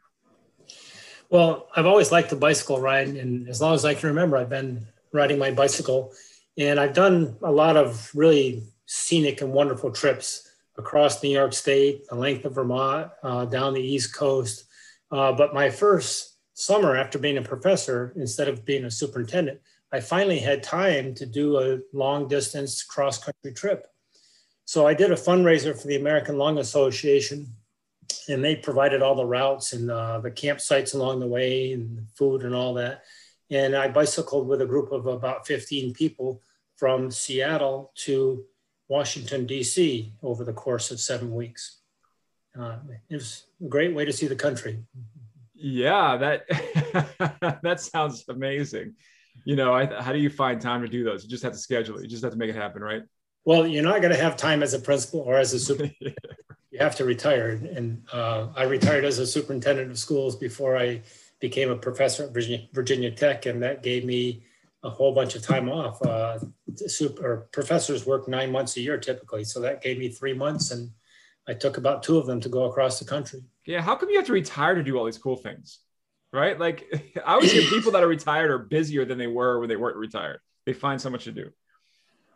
Well, 1.29 1.67
I've 1.75 1.85
always 1.85 2.11
liked 2.11 2.29
the 2.29 2.35
bicycle 2.35 2.79
ride, 2.79 3.09
and 3.09 3.49
as 3.49 3.61
long 3.61 3.75
as 3.75 3.83
I 3.83 3.93
can 3.93 4.09
remember, 4.09 4.37
I've 4.37 4.49
been 4.49 4.87
riding 5.11 5.37
my 5.37 5.51
bicycle, 5.51 6.13
and 6.57 6.79
I've 6.79 6.93
done 6.93 7.35
a 7.43 7.51
lot 7.51 7.75
of 7.75 8.09
really 8.15 8.63
scenic 8.85 9.41
and 9.41 9.51
wonderful 9.51 9.91
trips 9.91 10.49
across 10.77 11.21
New 11.21 11.29
York 11.29 11.53
State, 11.53 12.07
the 12.07 12.15
length 12.15 12.45
of 12.45 12.55
Vermont, 12.55 13.11
uh, 13.23 13.45
down 13.45 13.73
the 13.73 13.81
East 13.81 14.15
Coast. 14.15 14.65
Uh, 15.11 15.33
but 15.33 15.53
my 15.53 15.69
first 15.69 16.37
summer 16.53 16.95
after 16.95 17.19
being 17.19 17.37
a 17.37 17.41
professor, 17.41 18.13
instead 18.15 18.47
of 18.47 18.65
being 18.65 18.85
a 18.85 18.91
superintendent, 18.91 19.59
I 19.97 19.99
finally 19.99 20.37
had 20.37 20.61
time 20.61 21.15
to 21.15 21.25
do 21.25 21.57
a 21.57 21.79
long 21.91 22.27
distance 22.27 22.83
cross 22.83 23.17
country 23.17 23.51
trip. 23.51 23.87
So 24.65 24.85
I 24.85 24.93
did 24.93 25.11
a 25.11 25.15
fundraiser 25.15 25.75
for 25.75 25.87
the 25.87 25.95
American 25.95 26.37
Lung 26.37 26.59
Association, 26.59 27.47
and 28.29 28.43
they 28.43 28.57
provided 28.57 29.01
all 29.01 29.15
the 29.15 29.25
routes 29.25 29.73
and 29.73 29.89
uh, 29.89 30.19
the 30.19 30.29
campsites 30.29 30.93
along 30.93 31.19
the 31.19 31.27
way 31.27 31.71
and 31.71 32.05
food 32.15 32.43
and 32.43 32.53
all 32.53 32.75
that. 32.75 33.05
And 33.49 33.75
I 33.75 33.87
bicycled 33.87 34.47
with 34.47 34.61
a 34.61 34.67
group 34.67 34.91
of 34.91 35.07
about 35.07 35.47
15 35.47 35.95
people 35.95 36.43
from 36.75 37.09
Seattle 37.09 37.91
to 38.05 38.45
Washington, 38.89 39.47
D.C. 39.47 40.13
over 40.21 40.43
the 40.43 40.53
course 40.53 40.91
of 40.91 40.99
seven 40.99 41.33
weeks. 41.33 41.79
Uh, 42.59 42.77
it 43.09 43.15
was 43.15 43.45
a 43.65 43.67
great 43.67 43.95
way 43.95 44.05
to 44.05 44.13
see 44.13 44.27
the 44.27 44.35
country. 44.35 44.77
Yeah, 45.55 46.17
that 46.17 47.59
that 47.63 47.81
sounds 47.81 48.25
amazing 48.29 48.93
you 49.45 49.55
know, 49.55 49.73
I, 49.73 50.01
how 50.01 50.13
do 50.13 50.19
you 50.19 50.29
find 50.29 50.59
time 50.59 50.81
to 50.81 50.87
do 50.87 51.03
those? 51.03 51.23
You 51.23 51.29
just 51.29 51.43
have 51.43 51.53
to 51.53 51.59
schedule 51.59 51.97
it. 51.97 52.03
You 52.03 52.07
just 52.07 52.23
have 52.23 52.33
to 52.33 52.37
make 52.37 52.49
it 52.49 52.55
happen, 52.55 52.81
right? 52.81 53.03
Well, 53.45 53.65
you're 53.65 53.83
not 53.83 54.01
going 54.01 54.13
to 54.13 54.21
have 54.21 54.35
time 54.35 54.61
as 54.61 54.73
a 54.73 54.79
principal 54.79 55.21
or 55.21 55.37
as 55.37 55.53
a 55.53 55.59
super. 55.59 55.89
you 56.71 56.79
have 56.79 56.95
to 56.97 57.05
retire, 57.05 57.49
and 57.49 58.03
uh, 58.11 58.47
I 58.55 58.63
retired 58.63 59.05
as 59.05 59.19
a 59.19 59.25
superintendent 59.25 59.89
of 59.89 59.97
schools 59.97 60.35
before 60.35 60.77
I 60.77 61.01
became 61.39 61.69
a 61.69 61.75
professor 61.75 62.23
at 62.23 62.33
Virginia, 62.33 62.67
Virginia 62.73 63.11
Tech, 63.11 63.45
and 63.45 63.63
that 63.63 63.83
gave 63.83 64.03
me 64.03 64.43
a 64.83 64.89
whole 64.89 65.13
bunch 65.13 65.35
of 65.35 65.41
time 65.41 65.69
off. 65.69 66.01
Uh, 66.01 66.39
super 66.75 67.47
professors 67.51 68.05
work 68.05 68.27
nine 68.27 68.51
months 68.51 68.77
a 68.77 68.81
year 68.81 68.97
typically, 68.97 69.43
so 69.43 69.61
that 69.61 69.81
gave 69.81 69.97
me 69.97 70.09
three 70.09 70.33
months, 70.33 70.71
and 70.71 70.91
I 71.47 71.53
took 71.53 71.77
about 71.77 72.03
two 72.03 72.17
of 72.17 72.25
them 72.25 72.41
to 72.41 72.49
go 72.49 72.65
across 72.65 72.99
the 72.99 73.05
country. 73.05 73.43
Yeah, 73.65 73.81
how 73.81 73.95
come 73.95 74.09
you 74.09 74.17
have 74.17 74.27
to 74.27 74.33
retire 74.33 74.75
to 74.75 74.83
do 74.83 74.97
all 74.97 75.05
these 75.05 75.17
cool 75.17 75.37
things? 75.37 75.79
Right? 76.33 76.59
Like 76.59 77.13
I 77.25 77.33
always 77.33 77.51
hear 77.51 77.63
people 77.69 77.91
that 77.93 78.03
are 78.03 78.07
retired 78.07 78.51
are 78.51 78.59
busier 78.59 79.05
than 79.05 79.17
they 79.17 79.27
were 79.27 79.59
when 79.59 79.69
they 79.69 79.75
weren't 79.75 79.97
retired. 79.97 80.39
They 80.65 80.73
find 80.73 80.99
so 80.99 81.09
much 81.09 81.25
to 81.25 81.31
do. 81.31 81.49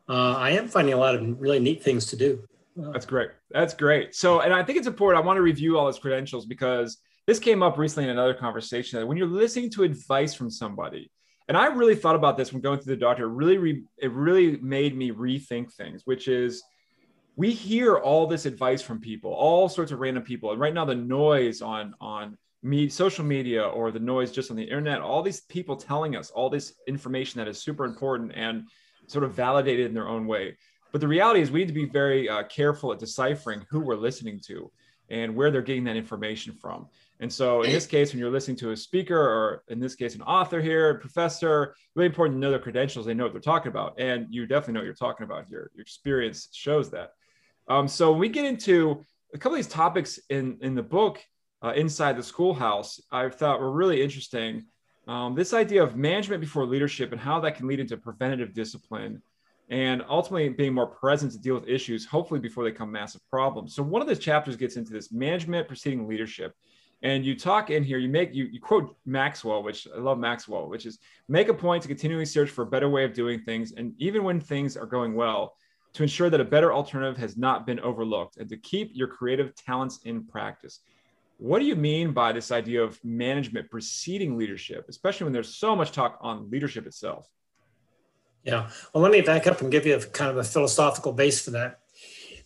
Uh, 0.10 0.34
I 0.34 0.52
am 0.52 0.68
finding 0.68 0.94
a 0.94 0.98
lot 0.98 1.16
of 1.16 1.40
really 1.40 1.60
neat 1.60 1.84
things 1.84 2.08
to 2.08 2.16
do. 2.16 2.44
That's 2.76 3.06
great. 3.06 3.30
That's 3.50 3.74
great. 3.74 4.16
So, 4.16 4.42
and 4.42 4.54
I 4.54 4.64
think 4.64 4.78
it's 4.78 4.88
important. 4.88 5.24
I 5.24 5.26
want 5.26 5.38
to 5.38 5.42
review 5.42 5.78
all 5.78 5.88
his 5.88 6.00
credentials 6.00 6.46
because 6.46 6.98
this 7.28 7.40
came 7.40 7.62
up 7.62 7.78
recently 7.78 8.06
in 8.06 8.10
another 8.10 8.34
conversation 8.34 9.00
that 9.00 9.06
when 9.06 9.18
you're 9.18 9.28
listening 9.28 9.70
to 9.72 9.84
advice 9.84 10.34
from 10.34 10.50
somebody, 10.50 11.12
and 11.48 11.58
I 11.58 11.68
really 11.68 11.96
thought 11.96 12.16
about 12.16 12.38
this 12.38 12.54
when 12.54 12.62
going 12.62 12.80
through 12.80 12.96
the 12.96 13.00
doctor, 13.00 13.26
it 13.26 13.34
really, 13.34 13.58
re, 13.58 13.84
it 13.98 14.12
really 14.12 14.58
made 14.58 14.96
me 14.96 15.12
rethink 15.12 15.74
things, 15.74 16.04
which 16.06 16.28
is 16.28 16.64
we 17.36 17.52
hear 17.52 17.98
all 17.98 18.28
this 18.28 18.46
advice 18.46 18.82
from 18.82 19.00
people, 19.00 19.34
all 19.34 19.68
sorts 19.68 19.92
of 19.92 20.00
random 20.00 20.24
people. 20.24 20.52
And 20.52 20.60
right 20.60 20.74
now 20.74 20.86
the 20.86 20.96
noise 20.96 21.62
on, 21.62 21.94
on 22.00 22.38
me, 22.64 22.90
social 22.90 23.26
media 23.26 23.64
or 23.64 23.92
the 23.92 24.00
noise 24.00 24.32
just 24.32 24.52
on 24.52 24.58
the 24.58 24.64
internet, 24.64 25.02
all 25.02 25.22
these 25.22 25.42
people 25.42 25.76
telling 25.76 26.16
us 26.16 26.30
all 26.30 26.50
this 26.50 26.74
information 26.88 27.40
that 27.40 27.48
is 27.48 27.62
super 27.62 27.86
important 27.86 28.32
and 28.36 28.68
sort 29.08 29.24
of 29.24 29.34
validated 29.34 29.88
in 29.88 29.94
their 29.94 30.08
own 30.08 30.28
way. 30.28 30.56
But 30.92 31.02
the 31.02 31.08
reality 31.08 31.42
is, 31.42 31.52
we 31.52 31.62
need 31.62 31.68
to 31.70 31.74
be 31.74 31.86
very 31.86 32.30
uh, 32.30 32.44
careful 32.44 32.92
at 32.92 33.00
deciphering 33.00 33.66
who 33.70 33.80
we're 33.80 33.96
listening 33.96 34.40
to 34.48 34.72
and 35.10 35.36
where 35.36 35.52
they're 35.52 35.62
getting 35.62 35.84
that 35.86 35.96
information 35.96 36.54
from. 36.54 36.88
And 37.20 37.32
so, 37.32 37.62
in 37.62 37.72
this 37.72 37.86
case, 37.86 38.12
when 38.12 38.20
you're 38.20 38.32
listening 38.32 38.58
to 38.58 38.72
a 38.72 38.78
speaker, 38.78 39.18
or 39.18 39.64
in 39.68 39.80
this 39.80 39.96
case, 39.96 40.16
an 40.16 40.22
author 40.24 40.60
here, 40.60 40.90
a 40.90 41.00
professor, 41.00 41.76
really 41.96 42.08
important 42.08 42.38
to 42.38 42.40
know 42.40 42.50
their 42.50 42.60
credentials. 42.60 43.06
They 43.06 43.14
know 43.14 43.26
what 43.26 43.34
they're 43.34 43.42
talking 43.42 43.72
about, 43.72 44.00
and 44.00 44.26
you 44.30 44.48
definitely 44.48 44.74
know 44.74 44.80
what 44.80 44.86
you're 44.86 44.96
talking 44.96 45.24
about 45.24 45.46
here. 45.48 45.72
Your 45.76 45.82
experience 45.82 46.50
shows 46.52 46.90
that. 46.92 47.12
Um, 47.70 47.88
so, 47.88 48.12
when 48.12 48.20
we 48.20 48.30
get 48.30 48.46
into 48.46 49.06
a 49.34 49.38
couple 49.38 49.58
of 49.58 49.64
these 49.64 49.72
topics 49.72 50.20
in 50.30 50.58
in 50.62 50.74
the 50.74 50.84
book, 50.84 51.24
uh, 51.64 51.74
inside 51.74 52.18
the 52.18 52.24
schoolhouse, 52.24 53.00
I 53.12 53.30
thought 53.30 53.60
were 53.60 53.72
really 53.72 54.02
interesting. 54.02 54.66
Um, 55.08 55.36
this 55.36 55.54
idea 55.54 55.84
of 55.84 55.96
management 55.96 56.42
before 56.42 56.66
leadership 56.66 57.12
and 57.12 57.20
how 57.20 57.40
that 57.42 57.56
can 57.56 57.68
lead 57.68 57.80
into 57.80 57.98
preventative 57.98 58.54
discipline 58.54 59.22
and 59.70 60.04
ultimately 60.10 60.50
being 60.50 60.74
more 60.74 60.88
present 60.88 61.32
to 61.32 61.40
deal 61.40 61.56
with 61.56 61.68
issues, 61.68 62.06
hopefully 62.06 62.40
before 62.40 62.64
they 62.64 62.72
become 62.72 62.92
massive 62.92 63.22
problems. 63.30 63.74
So 63.74 63.84
one 63.84 64.02
of 64.02 64.08
the 64.08 64.16
chapters 64.16 64.58
gets 64.58 64.76
into 64.76 64.92
this 64.92 65.12
management 65.12 65.68
preceding 65.68 66.08
leadership. 66.08 66.54
And 67.04 67.26
you 67.26 67.36
talk 67.36 67.72
in 67.72 67.84
here, 67.84 67.98
you 67.98 68.10
make 68.10 68.34
you, 68.34 68.46
you 68.46 68.60
quote 68.60 68.96
Maxwell, 69.06 69.64
which 69.64 69.88
I 69.96 70.00
love 70.00 70.20
Maxwell, 70.20 70.68
which 70.70 70.86
is 70.86 71.00
make 71.28 71.48
a 71.48 71.54
point 71.54 71.82
to 71.82 71.88
continually 71.88 72.26
search 72.26 72.50
for 72.50 72.62
a 72.62 72.68
better 72.68 72.90
way 72.90 73.06
of 73.06 73.14
doing 73.14 73.40
things. 73.40 73.72
And 73.72 73.94
even 73.98 74.24
when 74.24 74.40
things 74.40 74.78
are 74.78 74.86
going 74.86 75.16
well, 75.16 75.56
to 75.94 76.04
ensure 76.04 76.30
that 76.30 76.40
a 76.40 76.46
better 76.46 76.72
alternative 76.72 77.18
has 77.18 77.38
not 77.38 77.66
been 77.66 77.80
overlooked 77.80 78.38
and 78.38 78.48
to 78.50 78.58
keep 78.58 78.92
your 78.94 79.08
creative 79.08 79.54
talents 79.56 80.00
in 80.06 80.26
practice. 80.26 80.82
What 81.42 81.58
do 81.58 81.66
you 81.66 81.76
mean 81.76 82.14
by 82.14 82.34
this 82.34 82.52
idea 82.52 82.84
of 82.84 83.04
management 83.04 83.72
preceding 83.72 84.38
leadership, 84.38 84.86
especially 84.88 85.24
when 85.24 85.34
there's 85.34 85.56
so 85.56 85.76
much 85.76 85.92
talk 85.92 86.20
on 86.22 86.52
leadership 86.52 86.86
itself? 86.86 87.28
Yeah. 88.44 88.70
Well, 88.94 89.02
let 89.02 89.12
me 89.12 89.22
back 89.22 89.48
up 89.48 89.60
and 89.60 89.72
give 89.72 89.88
you 89.88 89.96
a 89.96 90.06
kind 90.06 90.30
of 90.30 90.38
a 90.38 90.44
philosophical 90.44 91.14
base 91.14 91.44
for 91.44 91.50
that. 91.50 91.80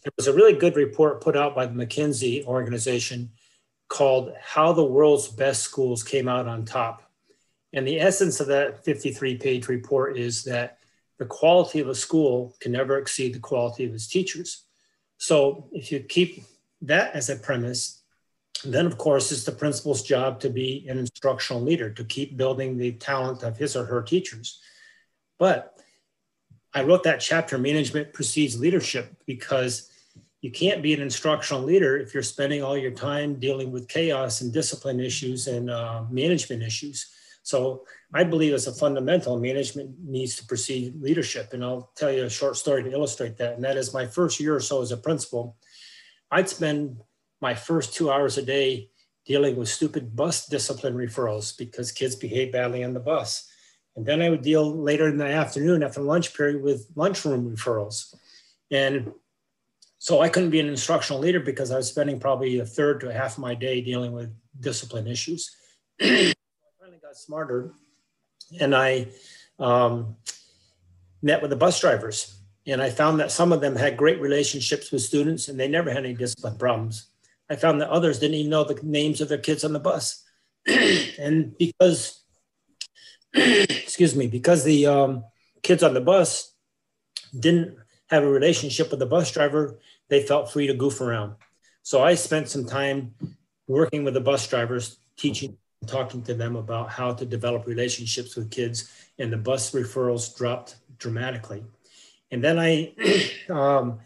There 0.02 0.14
was 0.16 0.28
a 0.28 0.34
really 0.34 0.54
good 0.54 0.78
report 0.78 1.20
put 1.20 1.36
out 1.36 1.54
by 1.54 1.66
the 1.66 1.74
McKinsey 1.74 2.46
organization 2.46 3.32
called 3.90 4.32
How 4.42 4.72
the 4.72 4.86
World's 4.86 5.28
Best 5.28 5.64
Schools 5.64 6.02
Came 6.02 6.30
Out 6.30 6.48
on 6.48 6.64
Top. 6.64 7.04
And 7.74 7.86
the 7.86 8.00
essence 8.00 8.40
of 8.40 8.48
that 8.48 8.86
53 8.86 9.36
page 9.36 9.68
report 9.68 10.18
is 10.18 10.46
that 10.46 10.78
the 11.18 11.26
quality 11.26 11.82
of 11.82 11.90
a 11.90 11.96
school 11.96 12.56
can 12.62 12.72
never 12.72 12.98
exceed 12.98 13.36
the 13.36 13.40
quality 13.40 13.84
of 13.84 13.94
its 13.94 14.08
teachers. 14.08 14.64
So 15.18 15.68
if 15.74 15.92
you 15.92 16.00
keep 16.00 16.46
that 16.84 17.14
as 17.14 17.30
a 17.30 17.36
premise, 17.36 18.04
then 18.74 18.86
of 18.86 18.98
course 18.98 19.32
it's 19.32 19.44
the 19.44 19.52
principal's 19.52 20.04
job 20.04 20.40
to 20.42 20.50
be 20.50 20.86
an 20.90 20.98
instructional 20.98 21.62
leader, 21.62 21.90
to 21.92 22.04
keep 22.04 22.38
building 22.38 22.78
the 22.78 22.94
talent 22.94 23.44
of 23.44 23.58
his 23.58 23.76
or 23.76 23.86
her 23.86 24.02
teachers. 24.02 24.60
But 25.38 25.78
I 26.74 26.84
wrote 26.84 27.04
that 27.04 27.22
chapter, 27.22 27.58
Management 27.58 28.14
Precedes 28.14 28.60
Leadership, 28.60 29.16
because 29.26 29.90
you 30.42 30.52
can't 30.52 30.84
be 30.84 30.94
an 30.94 31.02
instructional 31.02 31.64
leader 31.64 31.98
if 31.98 32.14
you're 32.14 32.22
spending 32.22 32.62
all 32.62 32.78
your 32.78 32.92
time 32.92 33.40
dealing 33.40 33.72
with 33.72 33.88
chaos 33.88 34.42
and 34.42 34.54
discipline 34.54 35.00
issues 35.00 35.48
and 35.48 35.70
uh, 35.70 36.04
management 36.12 36.62
issues. 36.62 37.08
So 37.42 37.86
I 38.14 38.24
believe 38.24 38.54
as 38.54 38.68
a 38.68 38.74
fundamental, 38.74 39.40
management 39.40 39.96
needs 40.04 40.36
to 40.36 40.46
precede 40.46 41.02
leadership. 41.02 41.54
And 41.54 41.64
I'll 41.64 41.92
tell 41.96 42.12
you 42.12 42.26
a 42.26 42.30
short 42.30 42.58
story 42.58 42.84
to 42.84 42.92
illustrate 42.92 43.38
that. 43.38 43.54
And 43.54 43.64
that 43.64 43.78
is 43.78 43.94
my 43.94 44.06
first 44.06 44.40
year 44.40 44.56
or 44.56 44.60
so 44.60 44.82
as 44.82 44.92
a 44.92 44.98
principal, 44.98 45.56
I'd 46.32 46.50
spend 46.50 46.98
my 47.46 47.54
first 47.54 47.94
two 47.94 48.10
hours 48.10 48.40
a 48.40 48.42
day 48.42 48.90
dealing 49.24 49.56
with 49.56 49.70
stupid 49.70 50.16
bus 50.16 50.48
discipline 50.48 50.96
referrals 50.96 51.56
because 51.56 51.92
kids 51.92 52.16
behave 52.16 52.52
badly 52.52 52.84
on 52.84 52.96
the 52.96 53.00
bus. 53.00 53.48
And 53.96 54.04
then 54.04 54.20
I 54.20 54.32
would 54.32 54.42
deal 54.42 54.66
later 54.90 55.08
in 55.08 55.18
the 55.18 55.28
afternoon 55.28 55.84
after 55.84 56.02
lunch 56.02 56.36
period 56.36 56.64
with 56.64 56.88
lunchroom 56.96 57.56
referrals. 57.56 58.16
And 58.72 59.12
so 60.00 60.22
I 60.22 60.30
couldn't 60.30 60.50
be 60.50 60.60
an 60.60 60.68
instructional 60.68 61.22
leader 61.22 61.40
because 61.40 61.70
I 61.70 61.78
was 61.78 61.88
spending 61.88 62.20
probably 62.20 62.58
a 62.58 62.66
third 62.66 63.00
to 63.02 63.10
a 63.10 63.14
half 63.14 63.34
of 63.34 63.44
my 63.44 63.54
day 63.54 63.80
dealing 63.80 64.12
with 64.12 64.34
discipline 64.60 65.06
issues. 65.06 65.56
I 66.02 66.34
finally 66.80 66.98
got 67.00 67.16
smarter 67.16 67.76
and 68.60 68.76
I 68.76 69.10
um, 69.60 70.16
met 71.22 71.44
with 71.44 71.52
the 71.52 71.62
bus 71.66 71.80
drivers. 71.80 72.40
And 72.66 72.82
I 72.82 72.90
found 72.90 73.20
that 73.20 73.32
some 73.32 73.52
of 73.52 73.62
them 73.62 73.76
had 73.76 73.98
great 73.98 74.20
relationships 74.20 74.92
with 74.92 75.04
students 75.04 75.48
and 75.48 75.60
they 75.60 75.68
never 75.68 75.92
had 75.92 76.06
any 76.06 76.16
discipline 76.16 76.58
problems. 76.58 77.12
I 77.50 77.56
found 77.56 77.82
that 77.82 77.90
others 77.90 78.20
didn't 78.20 78.36
even 78.36 78.50
know 78.50 78.64
the 78.64 78.80
names 78.84 79.22
of 79.22 79.30
their 79.30 79.38
kids 79.38 79.64
on 79.64 79.74
the 79.74 79.80
bus. 79.80 80.24
and 80.68 81.56
because, 81.58 82.24
excuse 83.34 84.16
me, 84.16 84.28
because 84.28 84.64
the 84.64 84.88
um, 84.88 85.24
kids 85.62 85.84
on 85.84 85.94
the 85.94 86.02
bus 86.02 86.54
didn't 87.38 87.78
have 88.10 88.24
a 88.24 88.30
relationship 88.30 88.90
with 88.92 89.00
the 89.00 89.06
bus 89.06 89.32
driver, 89.32 89.80
they 90.10 90.22
felt 90.22 90.52
free 90.52 90.68
to 90.68 90.74
goof 90.74 91.02
around. 91.02 91.36
So 91.82 92.04
I 92.04 92.16
spent 92.16 92.50
some 92.50 92.66
time 92.66 93.14
working 93.68 94.04
with 94.04 94.14
the 94.14 94.22
bus 94.22 94.48
drivers, 94.48 94.98
teaching, 95.18 95.58
talking 95.88 96.24
to 96.24 96.34
them 96.34 96.56
about 96.56 96.90
how 96.90 97.14
to 97.14 97.26
develop 97.26 97.68
relationships 97.68 98.36
with 98.36 98.52
kids, 98.52 98.92
and 99.20 99.32
the 99.32 99.38
bus 99.38 99.72
referrals 99.72 100.36
dropped 100.36 100.78
dramatically. 100.98 101.64
And 102.32 102.44
then 102.44 102.58
I 102.60 102.94
um, 103.50 104.00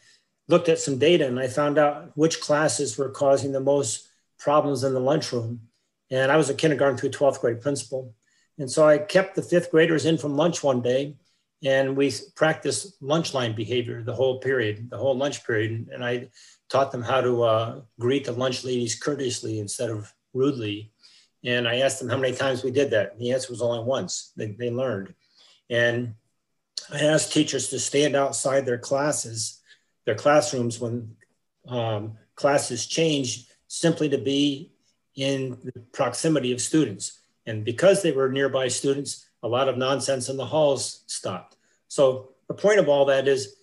looked 0.49 0.67
at 0.67 0.79
some 0.79 0.97
data 0.97 1.25
and 1.25 1.39
I 1.39 1.47
found 1.47 1.77
out 1.77 2.11
which 2.17 2.41
classes 2.41 2.97
were 2.97 3.09
causing 3.09 3.51
the 3.51 3.59
most 3.59 4.09
problems 4.37 4.83
in 4.83 4.93
the 4.93 4.99
lunchroom. 4.99 5.61
And 6.11 6.31
I 6.31 6.37
was 6.37 6.49
a 6.49 6.55
kindergarten 6.55 6.97
through 6.97 7.11
12th 7.11 7.39
grade 7.39 7.61
principal. 7.61 8.13
And 8.57 8.69
so 8.69 8.85
I 8.85 8.97
kept 8.97 9.35
the 9.35 9.43
fifth 9.43 9.71
graders 9.71 10.05
in 10.05 10.17
from 10.17 10.35
lunch 10.35 10.63
one 10.63 10.81
day 10.81 11.15
and 11.63 11.95
we 11.95 12.11
practiced 12.35 13.01
lunch 13.01 13.33
line 13.33 13.53
behavior 13.53 14.01
the 14.01 14.13
whole 14.13 14.39
period, 14.39 14.89
the 14.89 14.97
whole 14.97 15.15
lunch 15.15 15.45
period. 15.45 15.89
And 15.93 16.03
I 16.03 16.29
taught 16.69 16.91
them 16.91 17.03
how 17.03 17.21
to 17.21 17.43
uh, 17.43 17.81
greet 17.99 18.25
the 18.25 18.31
lunch 18.31 18.63
ladies 18.63 18.99
courteously 18.99 19.59
instead 19.59 19.89
of 19.89 20.13
rudely. 20.33 20.91
And 21.43 21.67
I 21.67 21.79
asked 21.79 21.99
them 21.99 22.09
how 22.09 22.17
many 22.17 22.35
times 22.35 22.63
we 22.63 22.71
did 22.71 22.91
that. 22.91 23.11
And 23.11 23.21
the 23.21 23.31
answer 23.31 23.51
was 23.51 23.61
only 23.61 23.83
once. 23.83 24.31
They, 24.35 24.47
they 24.47 24.71
learned. 24.71 25.13
And 25.69 26.15
I 26.91 27.03
asked 27.03 27.33
teachers 27.33 27.69
to 27.69 27.79
stand 27.79 28.15
outside 28.15 28.65
their 28.65 28.77
classes, 28.77 29.58
their 30.09 30.15
classrooms 30.15 30.79
when 30.79 31.15
um, 31.67 32.17
classes 32.33 32.87
changed, 32.87 33.51
simply 33.67 34.09
to 34.09 34.17
be 34.17 34.71
in 35.13 35.55
the 35.63 35.79
proximity 35.91 36.51
of 36.51 36.59
students. 36.59 37.19
And 37.45 37.63
because 37.63 38.01
they 38.01 38.11
were 38.11 38.27
nearby 38.27 38.69
students, 38.69 39.29
a 39.43 39.47
lot 39.47 39.69
of 39.69 39.77
nonsense 39.77 40.27
in 40.27 40.35
the 40.35 40.47
halls 40.47 41.03
stopped. 41.05 41.57
So 41.89 42.31
the 42.47 42.55
point 42.55 42.79
of 42.79 42.89
all 42.89 43.05
that 43.05 43.27
is 43.27 43.57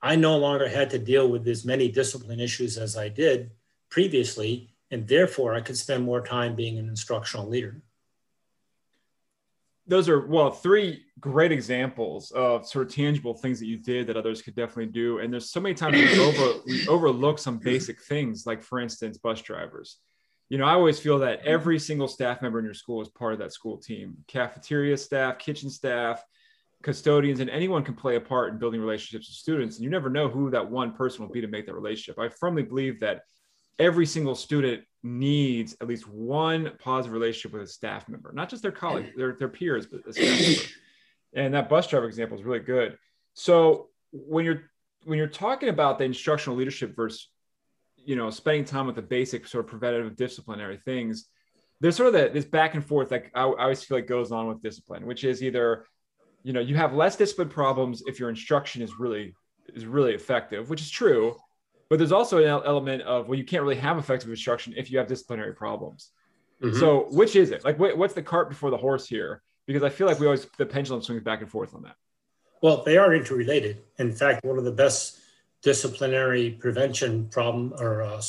I 0.00 0.16
no 0.16 0.38
longer 0.38 0.66
had 0.66 0.88
to 0.90 0.98
deal 0.98 1.28
with 1.28 1.46
as 1.46 1.66
many 1.66 1.90
discipline 1.90 2.40
issues 2.40 2.78
as 2.78 2.96
I 2.96 3.10
did 3.10 3.50
previously, 3.90 4.70
and 4.90 5.06
therefore 5.06 5.54
I 5.54 5.60
could 5.60 5.76
spend 5.76 6.04
more 6.04 6.22
time 6.22 6.56
being 6.56 6.78
an 6.78 6.88
instructional 6.88 7.50
leader. 7.50 7.82
Those 9.86 10.08
are 10.08 10.26
well, 10.26 10.50
three 10.50 11.04
great 11.20 11.52
examples 11.52 12.32
of 12.32 12.66
sort 12.66 12.86
of 12.86 12.94
tangible 12.94 13.34
things 13.34 13.60
that 13.60 13.66
you 13.66 13.78
did 13.78 14.08
that 14.08 14.16
others 14.16 14.42
could 14.42 14.56
definitely 14.56 14.92
do. 14.92 15.18
And 15.18 15.32
there's 15.32 15.50
so 15.50 15.60
many 15.60 15.74
times 15.74 15.94
we, 15.94 16.20
over, 16.20 16.60
we 16.66 16.88
overlook 16.88 17.38
some 17.38 17.58
basic 17.58 18.02
things, 18.02 18.46
like 18.46 18.62
for 18.62 18.80
instance, 18.80 19.18
bus 19.18 19.40
drivers 19.42 19.98
you 20.48 20.58
know, 20.58 20.64
I 20.64 20.74
always 20.74 20.98
feel 20.98 21.18
that 21.20 21.44
every 21.44 21.78
single 21.78 22.06
staff 22.06 22.40
member 22.40 22.58
in 22.58 22.64
your 22.64 22.74
school 22.74 23.02
is 23.02 23.08
part 23.08 23.32
of 23.32 23.40
that 23.40 23.52
school 23.52 23.78
team. 23.78 24.18
Cafeteria 24.28 24.96
staff, 24.96 25.38
kitchen 25.38 25.70
staff, 25.70 26.22
custodians, 26.82 27.40
and 27.40 27.50
anyone 27.50 27.82
can 27.82 27.94
play 27.94 28.14
a 28.14 28.20
part 28.20 28.52
in 28.52 28.58
building 28.58 28.80
relationships 28.80 29.28
with 29.28 29.36
students. 29.36 29.76
And 29.76 29.84
you 29.84 29.90
never 29.90 30.08
know 30.08 30.28
who 30.28 30.50
that 30.50 30.70
one 30.70 30.92
person 30.92 31.24
will 31.24 31.32
be 31.32 31.40
to 31.40 31.48
make 31.48 31.66
that 31.66 31.74
relationship. 31.74 32.18
I 32.18 32.28
firmly 32.28 32.62
believe 32.62 33.00
that 33.00 33.22
every 33.78 34.06
single 34.06 34.36
student 34.36 34.84
needs 35.06 35.76
at 35.80 35.88
least 35.88 36.08
one 36.08 36.72
positive 36.78 37.12
relationship 37.12 37.52
with 37.52 37.62
a 37.62 37.66
staff 37.66 38.08
member, 38.08 38.32
not 38.32 38.48
just 38.48 38.62
their 38.62 38.72
colleagues, 38.72 39.10
their, 39.16 39.34
their 39.34 39.48
peers, 39.48 39.86
but 39.86 40.06
a 40.06 40.12
staff 40.12 40.40
member. 40.40 40.62
And 41.34 41.52
that 41.52 41.68
bus 41.68 41.86
driver 41.86 42.06
example 42.06 42.38
is 42.38 42.44
really 42.44 42.60
good. 42.60 42.96
So 43.34 43.88
when 44.10 44.46
you're 44.46 44.70
when 45.04 45.18
you're 45.18 45.26
talking 45.26 45.68
about 45.68 45.98
the 45.98 46.04
instructional 46.04 46.56
leadership 46.56 46.96
versus 46.96 47.28
you 48.06 48.14
know, 48.14 48.30
spending 48.30 48.64
time 48.64 48.86
with 48.86 48.94
the 48.94 49.02
basic 49.02 49.46
sort 49.46 49.64
of 49.64 49.70
preventative 49.70 50.16
disciplinary 50.16 50.78
things, 50.84 51.26
there's 51.80 51.96
sort 51.96 52.06
of 52.06 52.12
the, 52.14 52.30
this 52.32 52.44
back 52.44 52.74
and 52.74 52.84
forth 52.84 53.10
that 53.10 53.24
I, 53.34 53.42
I 53.42 53.62
always 53.64 53.82
feel 53.82 53.98
like 53.98 54.06
goes 54.06 54.32
on 54.32 54.46
with 54.46 54.62
discipline, 54.62 55.04
which 55.04 55.24
is 55.24 55.42
either, 55.42 55.84
you 56.42 56.52
know, 56.52 56.60
you 56.60 56.76
have 56.76 56.94
less 56.94 57.16
discipline 57.16 57.48
problems 57.48 58.02
if 58.06 58.18
your 58.18 58.30
instruction 58.30 58.80
is 58.80 58.98
really 58.98 59.34
is 59.74 59.84
really 59.84 60.14
effective, 60.14 60.70
which 60.70 60.80
is 60.80 60.88
true. 60.88 61.36
But 61.88 61.98
there's 61.98 62.12
also 62.12 62.38
an 62.38 62.46
element 62.46 63.02
of 63.02 63.28
well, 63.28 63.38
you 63.38 63.44
can't 63.44 63.62
really 63.62 63.76
have 63.76 63.98
effective 63.98 64.28
instruction 64.28 64.74
if 64.76 64.90
you 64.90 64.98
have 64.98 65.06
disciplinary 65.06 65.54
problems. 65.54 66.10
Mm-hmm. 66.62 66.78
So 66.78 67.06
which 67.10 67.36
is 67.36 67.50
it? 67.50 67.64
Like, 67.64 67.78
what's 67.78 68.14
the 68.14 68.22
cart 68.22 68.48
before 68.48 68.70
the 68.70 68.76
horse 68.76 69.06
here? 69.06 69.42
Because 69.66 69.82
I 69.82 69.88
feel 69.88 70.06
like 70.06 70.18
we 70.18 70.26
always 70.26 70.46
the 70.58 70.66
pendulum 70.66 71.02
swings 71.02 71.22
back 71.22 71.40
and 71.42 71.50
forth 71.50 71.74
on 71.74 71.82
that. 71.82 71.96
Well, 72.62 72.82
they 72.82 72.96
are 72.96 73.14
interrelated. 73.14 73.82
In 73.98 74.12
fact, 74.12 74.44
one 74.44 74.58
of 74.58 74.64
the 74.64 74.72
best 74.72 75.20
disciplinary 75.62 76.50
prevention 76.50 77.28
problem 77.28 77.74
or 77.78 78.02
uh, 78.02 78.20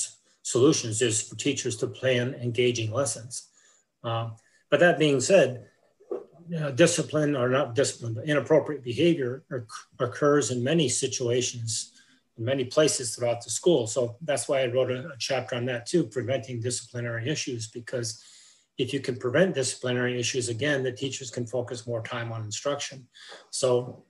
solutions 0.41 1.01
is 1.01 1.21
for 1.21 1.35
teachers 1.35 1.77
to 1.77 1.87
plan 1.87 2.33
engaging 2.35 2.91
lessons. 2.91 3.49
Uh, 4.03 4.29
but 4.69 4.79
that 4.79 4.99
being 4.99 5.19
said, 5.19 5.67
uh, 6.57 6.71
discipline 6.71 7.35
or 7.35 7.49
not 7.49 7.75
discipline, 7.75 8.13
but 8.13 8.25
inappropriate 8.25 8.83
behavior 8.83 9.43
occurs 9.99 10.51
in 10.51 10.63
many 10.63 10.87
situations, 10.87 11.96
in 12.37 12.45
many 12.45 12.65
places 12.65 13.15
throughout 13.15 13.43
the 13.43 13.49
school. 13.49 13.87
So 13.87 14.17
that's 14.21 14.47
why 14.47 14.61
I 14.61 14.67
wrote 14.67 14.91
a, 14.91 15.09
a 15.09 15.17
chapter 15.17 15.55
on 15.55 15.65
that 15.65 15.85
too, 15.85 16.05
preventing 16.05 16.61
disciplinary 16.61 17.29
issues, 17.29 17.67
because 17.67 18.23
if 18.77 18.93
you 18.93 18.99
can 18.99 19.17
prevent 19.17 19.55
disciplinary 19.55 20.19
issues, 20.19 20.49
again, 20.49 20.83
the 20.83 20.91
teachers 20.91 21.31
can 21.31 21.47
focus 21.47 21.87
more 21.87 22.03
time 22.03 22.31
on 22.31 22.43
instruction. 22.43 23.07
So 23.49 24.03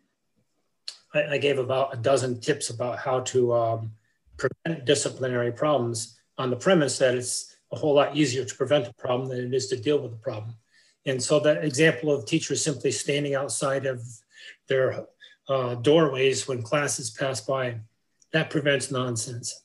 I, 1.13 1.35
I 1.35 1.37
gave 1.37 1.57
about 1.57 1.93
a 1.93 1.97
dozen 1.97 2.41
tips 2.41 2.69
about 2.69 2.99
how 2.99 3.21
to 3.21 3.53
um, 3.53 3.91
prevent 4.37 4.85
disciplinary 4.85 5.51
problems 5.51 6.19
on 6.37 6.49
the 6.49 6.55
premise 6.55 6.97
that 6.99 7.15
it's 7.15 7.55
a 7.71 7.75
whole 7.75 7.95
lot 7.95 8.15
easier 8.15 8.45
to 8.45 8.55
prevent 8.55 8.87
a 8.87 8.93
problem 8.93 9.29
than 9.29 9.39
it 9.39 9.53
is 9.53 9.67
to 9.67 9.77
deal 9.77 9.99
with 9.99 10.11
the 10.11 10.17
problem. 10.17 10.55
And 11.05 11.21
so 11.23 11.39
that 11.39 11.63
example 11.63 12.11
of 12.11 12.25
teachers 12.25 12.63
simply 12.63 12.91
standing 12.91 13.35
outside 13.35 13.85
of 13.85 14.01
their 14.67 15.05
uh, 15.47 15.75
doorways 15.75 16.47
when 16.47 16.61
classes 16.61 17.09
pass 17.09 17.39
by, 17.39 17.79
that 18.37 18.51
prevents 18.51 18.91
nonsense. 18.91 19.63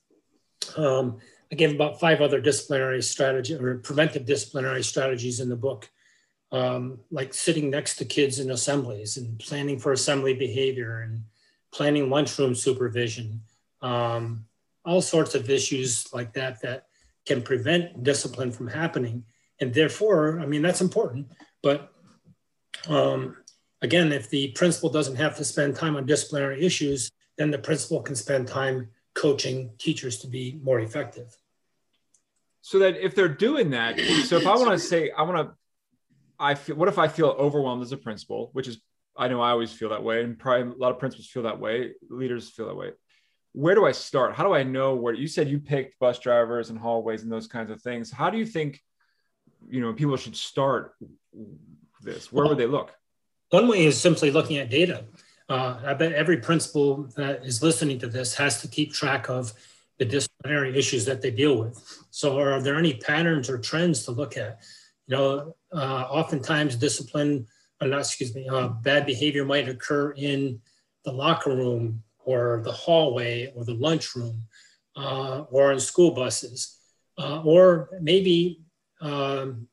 Um, 0.79 1.19
I 1.53 1.57
gave 1.57 1.75
about 1.75 2.01
five 2.01 2.23
other 2.23 2.41
disciplinary 2.41 3.03
strategy 3.03 3.55
or 3.55 3.77
preventive 3.77 4.25
disciplinary 4.25 4.83
strategies 4.83 5.41
in 5.41 5.51
the 5.51 5.57
book, 5.57 5.91
um, 6.53 6.99
like 7.11 7.35
sitting 7.35 7.69
next 7.69 7.97
to 7.97 8.07
kids 8.07 8.39
in 8.39 8.51
assemblies 8.51 9.19
and 9.19 9.39
planning 9.39 9.79
for 9.79 9.93
assembly 9.93 10.33
behavior 10.33 11.03
and 11.03 11.25
planning 11.71 12.09
lunchroom 12.09 12.55
supervision, 12.55 13.43
um, 13.83 14.47
all 14.87 15.03
sorts 15.03 15.35
of 15.35 15.51
issues 15.51 16.11
like 16.15 16.33
that 16.33 16.63
that 16.63 16.87
can 17.27 17.43
prevent 17.43 18.03
discipline 18.03 18.51
from 18.51 18.69
happening. 18.69 19.23
And 19.61 19.75
therefore, 19.75 20.41
I 20.41 20.47
mean, 20.47 20.63
that's 20.63 20.81
important. 20.81 21.27
But 21.63 21.93
um, 22.89 23.37
again, 23.83 24.13
if 24.13 24.31
the 24.31 24.49
principal 24.53 24.89
doesn't 24.89 25.17
have 25.17 25.37
to 25.37 25.45
spend 25.45 25.77
time 25.77 25.97
on 25.97 26.07
disciplinary 26.07 26.65
issues, 26.65 27.11
then 27.43 27.51
the 27.51 27.59
principal 27.59 28.01
can 28.01 28.15
spend 28.15 28.47
time 28.47 28.89
coaching 29.15 29.73
teachers 29.79 30.19
to 30.19 30.29
be 30.29 30.61
more 30.63 30.81
effective. 30.81 31.37
So 32.61 32.79
that 32.79 32.97
if 33.05 33.17
they're 33.17 33.29
doing 33.29 33.71
that, 33.71 33.99
so 34.27 34.37
if 34.37 34.47
I 34.47 34.55
want 34.57 34.71
to 34.71 34.79
say, 34.79 35.11
I 35.11 35.23
want 35.23 35.49
to, 35.49 35.55
I 36.39 36.55
feel, 36.55 36.77
what 36.77 36.89
if 36.89 36.99
I 36.99 37.09
feel 37.09 37.29
overwhelmed 37.31 37.83
as 37.83 37.91
a 37.91 37.97
principal, 37.97 38.51
which 38.53 38.69
is, 38.69 38.81
I 39.17 39.27
know 39.27 39.41
I 39.41 39.51
always 39.51 39.73
feel 39.73 39.89
that 39.89 40.05
way, 40.05 40.23
and 40.23 40.39
probably 40.39 40.73
a 40.73 40.79
lot 40.79 40.93
of 40.93 40.99
principals 41.01 41.27
feel 41.27 41.43
that 41.43 41.59
way, 41.59 41.93
leaders 42.09 42.49
feel 42.51 42.69
that 42.69 42.77
way. 42.77 42.93
Where 43.53 43.75
do 43.75 43.85
I 43.85 43.93
start? 43.93 44.35
How 44.35 44.45
do 44.45 44.55
I 44.55 44.63
know 44.63 44.95
where 44.95 45.13
you 45.13 45.27
said 45.27 45.49
you 45.49 45.59
picked 45.59 45.99
bus 45.99 46.21
drivers 46.21 46.71
and 46.71 46.79
hallways 46.79 47.23
and 47.23 47.31
those 47.31 47.49
kinds 47.49 47.71
of 47.71 47.83
things? 47.83 48.11
How 48.11 48.31
do 48.31 48.39
you 48.39 48.47
think, 48.47 48.81
you 49.69 49.81
know, 49.81 49.93
people 49.93 50.17
should 50.17 50.37
start 50.37 50.95
this? 52.01 52.33
Where 52.33 52.47
would 52.47 52.59
they 52.59 52.67
look? 52.67 52.95
One 53.51 53.69
way 53.69 53.85
is 53.85 54.01
simply 54.01 54.31
looking 54.31 54.57
at 54.57 54.71
data. 54.71 55.05
Uh, 55.49 55.81
I 55.85 55.95
bet 55.95 56.13
every 56.13 56.39
principal 56.39 57.05
that 57.17 57.45
is 57.45 57.63
listening 57.63 57.99
to 58.01 58.07
this 58.07 58.35
has 58.37 58.61
to 58.63 58.69
keep 58.69 58.93
track 58.93 59.29
of 59.29 59.53
the 59.99 60.05
disciplinary 60.05 60.77
issues 60.77 61.05
that 61.05 61.21
they 61.21 61.31
deal 61.31 61.59
with. 61.59 61.79
So, 62.11 62.39
are 62.39 62.61
there 62.61 62.79
any 62.79 62.95
patterns 62.95 63.51
or 63.51 63.59
trends 63.59 64.05
to 64.05 64.13
look 64.13 64.37
at? 64.37 64.61
You 65.07 65.17
know, 65.17 65.57
uh, 65.73 66.07
oftentimes 66.09 66.77
discipline, 66.77 67.47
or 67.81 67.87
uh, 67.87 67.91
not, 67.91 68.01
excuse 68.01 68.35
me, 68.35 68.49
uh, 68.49 68.69
bad 68.69 69.07
behavior 69.07 69.45
might 69.45 69.69
occur 69.69 70.13
in 70.13 70.61
the 71.05 71.13
locker 71.13 71.55
room 71.55 72.03
or 72.25 72.63
the 72.65 72.73
hallway 72.73 73.53
or 73.55 73.65
the 73.65 73.75
lunchroom 73.75 74.43
uh, 74.97 75.41
or 75.51 75.73
in 75.73 75.81
school 75.81 76.13
buses. 76.13 76.79
Uh, 77.19 77.43
or 77.43 77.91
maybe 78.01 78.63
um, 79.01 79.69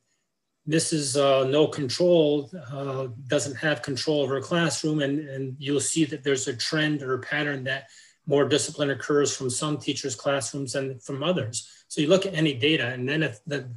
this 0.70 0.94
is 0.94 1.18
uh, 1.18 1.46
no 1.46 1.66
control, 1.66 2.52
uh, 2.72 3.08
doesn't 3.26 3.56
have 3.56 3.82
control 3.82 4.22
over 4.22 4.38
a 4.38 4.42
classroom, 4.42 5.02
and, 5.02 5.28
and 5.28 5.56
you'll 5.58 5.80
see 5.80 6.06
that 6.06 6.24
there's 6.24 6.48
a 6.48 6.56
trend 6.56 7.02
or 7.02 7.16
a 7.16 7.20
pattern 7.20 7.64
that 7.64 7.90
more 8.28 8.48
discipline 8.48 8.92
occurs 8.92 9.36
from 9.36 9.50
some 9.50 9.80
teachers' 9.80 10.16
classrooms 10.16 10.74
than 10.74 11.00
from 11.00 11.24
others. 11.24 11.68
So 11.88 12.02
you 12.02 12.08
look 12.08 12.28
at 12.28 12.36
any 12.36 12.54
data, 12.54 12.86
and 12.86 13.10
then 13.10 13.24
if 13.24 13.44
the, 13.46 13.68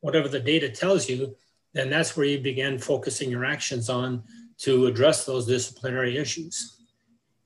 whatever 0.00 0.28
the 0.28 0.40
data 0.40 0.68
tells 0.68 1.08
you, 1.08 1.34
then 1.72 1.88
that's 1.88 2.18
where 2.18 2.26
you 2.26 2.38
begin 2.38 2.78
focusing 2.78 3.30
your 3.30 3.46
actions 3.46 3.88
on 3.88 4.22
to 4.58 4.86
address 4.86 5.24
those 5.24 5.46
disciplinary 5.46 6.18
issues. 6.18 6.82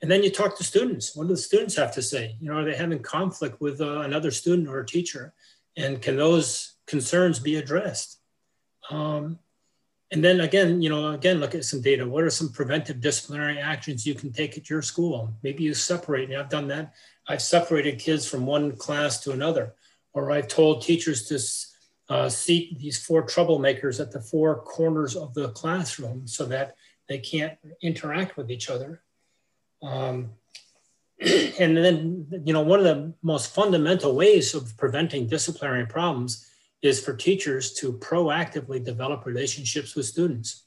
And 0.02 0.10
then 0.10 0.24
you 0.24 0.30
talk 0.30 0.58
to 0.58 0.64
students. 0.64 1.14
What 1.14 1.28
do 1.28 1.34
the 1.34 1.40
students 1.40 1.76
have 1.76 1.94
to 1.94 2.02
say? 2.02 2.36
You 2.40 2.50
know, 2.50 2.58
are 2.58 2.64
they 2.64 2.74
having 2.74 2.98
conflict 2.98 3.60
with 3.60 3.80
uh, 3.80 4.00
another 4.00 4.32
student 4.32 4.68
or 4.68 4.80
a 4.80 4.86
teacher? 4.86 5.32
And 5.76 6.02
can 6.02 6.16
those 6.16 6.74
concerns 6.86 7.38
be 7.38 7.54
addressed? 7.54 8.18
Um, 8.90 9.38
and 10.12 10.24
then 10.24 10.40
again, 10.40 10.80
you 10.80 10.88
know, 10.88 11.12
again, 11.12 11.40
look 11.40 11.54
at 11.54 11.64
some 11.64 11.80
data. 11.80 12.06
What 12.06 12.22
are 12.22 12.30
some 12.30 12.50
preventive 12.50 13.00
disciplinary 13.00 13.58
actions 13.58 14.06
you 14.06 14.14
can 14.14 14.32
take 14.32 14.56
at 14.56 14.70
your 14.70 14.82
school? 14.82 15.34
Maybe 15.42 15.64
you 15.64 15.74
separate. 15.74 16.32
I've 16.32 16.48
done 16.48 16.68
that. 16.68 16.94
I've 17.26 17.42
separated 17.42 17.98
kids 17.98 18.28
from 18.28 18.46
one 18.46 18.76
class 18.76 19.20
to 19.20 19.32
another, 19.32 19.74
or 20.12 20.30
I've 20.30 20.46
told 20.46 20.82
teachers 20.82 21.26
to 21.28 22.14
uh, 22.14 22.28
seat 22.28 22.78
these 22.78 23.04
four 23.04 23.26
troublemakers 23.26 23.98
at 24.00 24.12
the 24.12 24.20
four 24.20 24.62
corners 24.62 25.16
of 25.16 25.34
the 25.34 25.48
classroom 25.50 26.26
so 26.28 26.46
that 26.46 26.76
they 27.08 27.18
can't 27.18 27.58
interact 27.82 28.36
with 28.36 28.48
each 28.48 28.70
other. 28.70 29.02
Um, 29.82 30.30
and 31.20 31.76
then, 31.76 32.26
you 32.44 32.52
know, 32.52 32.62
one 32.62 32.78
of 32.78 32.84
the 32.84 33.12
most 33.22 33.52
fundamental 33.52 34.14
ways 34.14 34.54
of 34.54 34.76
preventing 34.76 35.26
disciplinary 35.26 35.86
problems 35.86 36.48
is 36.82 37.02
for 37.02 37.14
teachers 37.14 37.74
to 37.74 37.94
proactively 37.94 38.82
develop 38.82 39.26
relationships 39.26 39.94
with 39.94 40.06
students. 40.06 40.64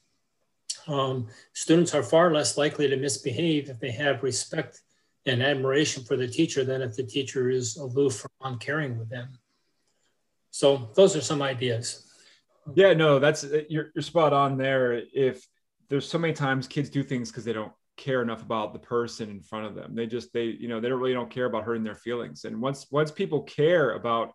Um, 0.88 1.28
students 1.52 1.94
are 1.94 2.02
far 2.02 2.32
less 2.32 2.56
likely 2.56 2.88
to 2.88 2.96
misbehave 2.96 3.68
if 3.68 3.78
they 3.78 3.90
have 3.92 4.22
respect 4.22 4.80
and 5.26 5.42
admiration 5.42 6.02
for 6.04 6.16
the 6.16 6.26
teacher 6.26 6.64
than 6.64 6.82
if 6.82 6.96
the 6.96 7.04
teacher 7.04 7.50
is 7.50 7.76
aloof 7.76 8.24
or 8.24 8.30
uncaring 8.48 8.98
with 8.98 9.10
them. 9.10 9.28
So 10.50 10.90
those 10.94 11.14
are 11.16 11.20
some 11.20 11.42
ideas. 11.42 12.06
Yeah, 12.74 12.94
no, 12.94 13.18
that's 13.18 13.44
you're, 13.68 13.90
you're 13.94 14.02
spot 14.02 14.32
on 14.32 14.56
there. 14.56 15.02
If 15.14 15.46
there's 15.88 16.08
so 16.08 16.18
many 16.18 16.32
times 16.32 16.66
kids 16.66 16.88
do 16.88 17.02
things 17.02 17.30
because 17.30 17.44
they 17.44 17.52
don't 17.52 17.72
care 17.96 18.22
enough 18.22 18.42
about 18.42 18.72
the 18.72 18.78
person 18.78 19.28
in 19.28 19.42
front 19.42 19.66
of 19.66 19.74
them. 19.74 19.94
They 19.94 20.06
just 20.06 20.32
they 20.32 20.44
you 20.44 20.68
know 20.68 20.80
they 20.80 20.88
don't 20.88 21.00
really 21.00 21.12
don't 21.12 21.30
care 21.30 21.46
about 21.46 21.64
hurting 21.64 21.84
their 21.84 21.94
feelings. 21.94 22.44
And 22.44 22.60
once 22.60 22.86
once 22.90 23.10
people 23.10 23.42
care 23.42 23.92
about 23.92 24.32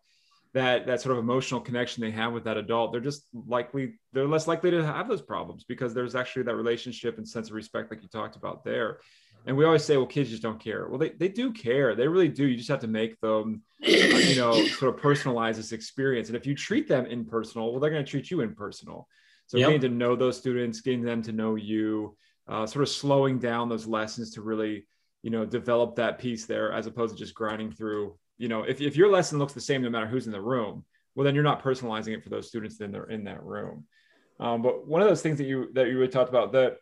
that 0.56 0.88
that 0.88 1.02
sort 1.02 1.12
of 1.12 1.22
emotional 1.22 1.60
connection 1.60 2.02
they 2.02 2.10
have 2.10 2.32
with 2.32 2.46
that 2.46 2.56
adult 2.56 2.94
they're 2.94 3.02
just 3.02 3.28
likely 3.34 4.00
they're 4.14 4.26
less 4.26 4.48
likely 4.48 4.72
to 4.72 4.86
have 4.86 5.08
those 5.10 5.22
problems 5.22 5.66
because 5.66 5.94
there's 5.94 6.16
actually 6.16 6.44
that 6.44 6.56
relationship 6.56 7.18
and 7.18 7.28
sense 7.28 7.50
of 7.50 7.56
respect 7.56 7.92
like 7.92 8.02
you 8.02 8.08
talked 8.08 8.38
about 8.38 8.64
there. 8.64 9.00
And 9.48 9.56
we 9.56 9.66
always 9.66 9.84
say 9.84 9.98
well 9.98 10.08
kids 10.08 10.30
just 10.30 10.42
don't 10.42 10.60
care. 10.60 10.88
Well 10.88 10.98
they, 10.98 11.10
they 11.10 11.28
do 11.28 11.52
care. 11.52 11.94
They 11.94 12.08
really 12.08 12.30
do. 12.30 12.48
You 12.48 12.56
just 12.56 12.70
have 12.70 12.80
to 12.80 12.88
make 12.88 13.20
them 13.20 13.64
you 13.80 14.38
know 14.38 14.66
sort 14.80 14.96
of 14.96 15.02
personalize 15.02 15.58
this 15.58 15.74
experience. 15.74 16.30
And 16.30 16.38
if 16.38 16.48
you 16.48 16.56
treat 16.56 16.88
them 16.88 17.06
impersonal 17.06 17.72
well 17.72 17.82
they're 17.82 17.92
going 17.92 18.06
to 18.06 18.10
treat 18.10 18.32
you 18.32 18.40
impersonal. 18.40 19.10
So 19.48 19.58
yep. 19.58 19.68
getting 19.68 19.82
to 19.82 19.90
know 19.90 20.16
those 20.16 20.38
students 20.38 20.80
getting 20.80 21.04
them 21.04 21.22
to 21.24 21.34
know 21.34 21.56
you 21.56 22.16
uh, 22.48 22.66
sort 22.66 22.84
of 22.84 22.90
slowing 22.90 23.40
down 23.40 23.68
those 23.68 23.88
lessons 23.88 24.32
to 24.32 24.42
really 24.42 24.88
you 25.26 25.32
know 25.32 25.44
develop 25.46 25.90
that 25.96 26.20
piece 26.24 26.46
there 26.46 26.68
as 26.72 26.86
opposed 26.88 27.12
to 27.14 27.24
just 27.24 27.34
grinding 27.34 27.72
through 27.72 28.16
you 28.38 28.48
know, 28.48 28.64
if, 28.64 28.82
if 28.82 28.96
your 28.96 29.10
lesson 29.10 29.40
looks 29.40 29.54
the 29.54 29.62
same 29.62 29.82
no 29.82 29.90
matter 29.90 30.08
who's 30.08 30.26
in 30.26 30.32
the 30.32 30.42
room, 30.42 30.84
well, 31.14 31.24
then 31.24 31.36
you're 31.36 31.44
not 31.44 31.64
personalizing 31.64 32.14
it 32.14 32.24
for 32.24 32.30
those 32.30 32.48
students 32.48 32.78
then 32.78 32.92
they're 32.92 33.06
in 33.06 33.24
that 33.26 33.44
room. 33.44 33.86
Um, 34.40 34.62
but 34.62 34.86
one 34.86 35.02
of 35.02 35.08
those 35.08 35.22
things 35.22 35.38
that 35.38 35.46
you 35.46 35.70
that 35.74 35.88
you 35.88 35.98
really 35.98 36.12
talked 36.12 36.30
about 36.30 36.52
that 36.54 36.78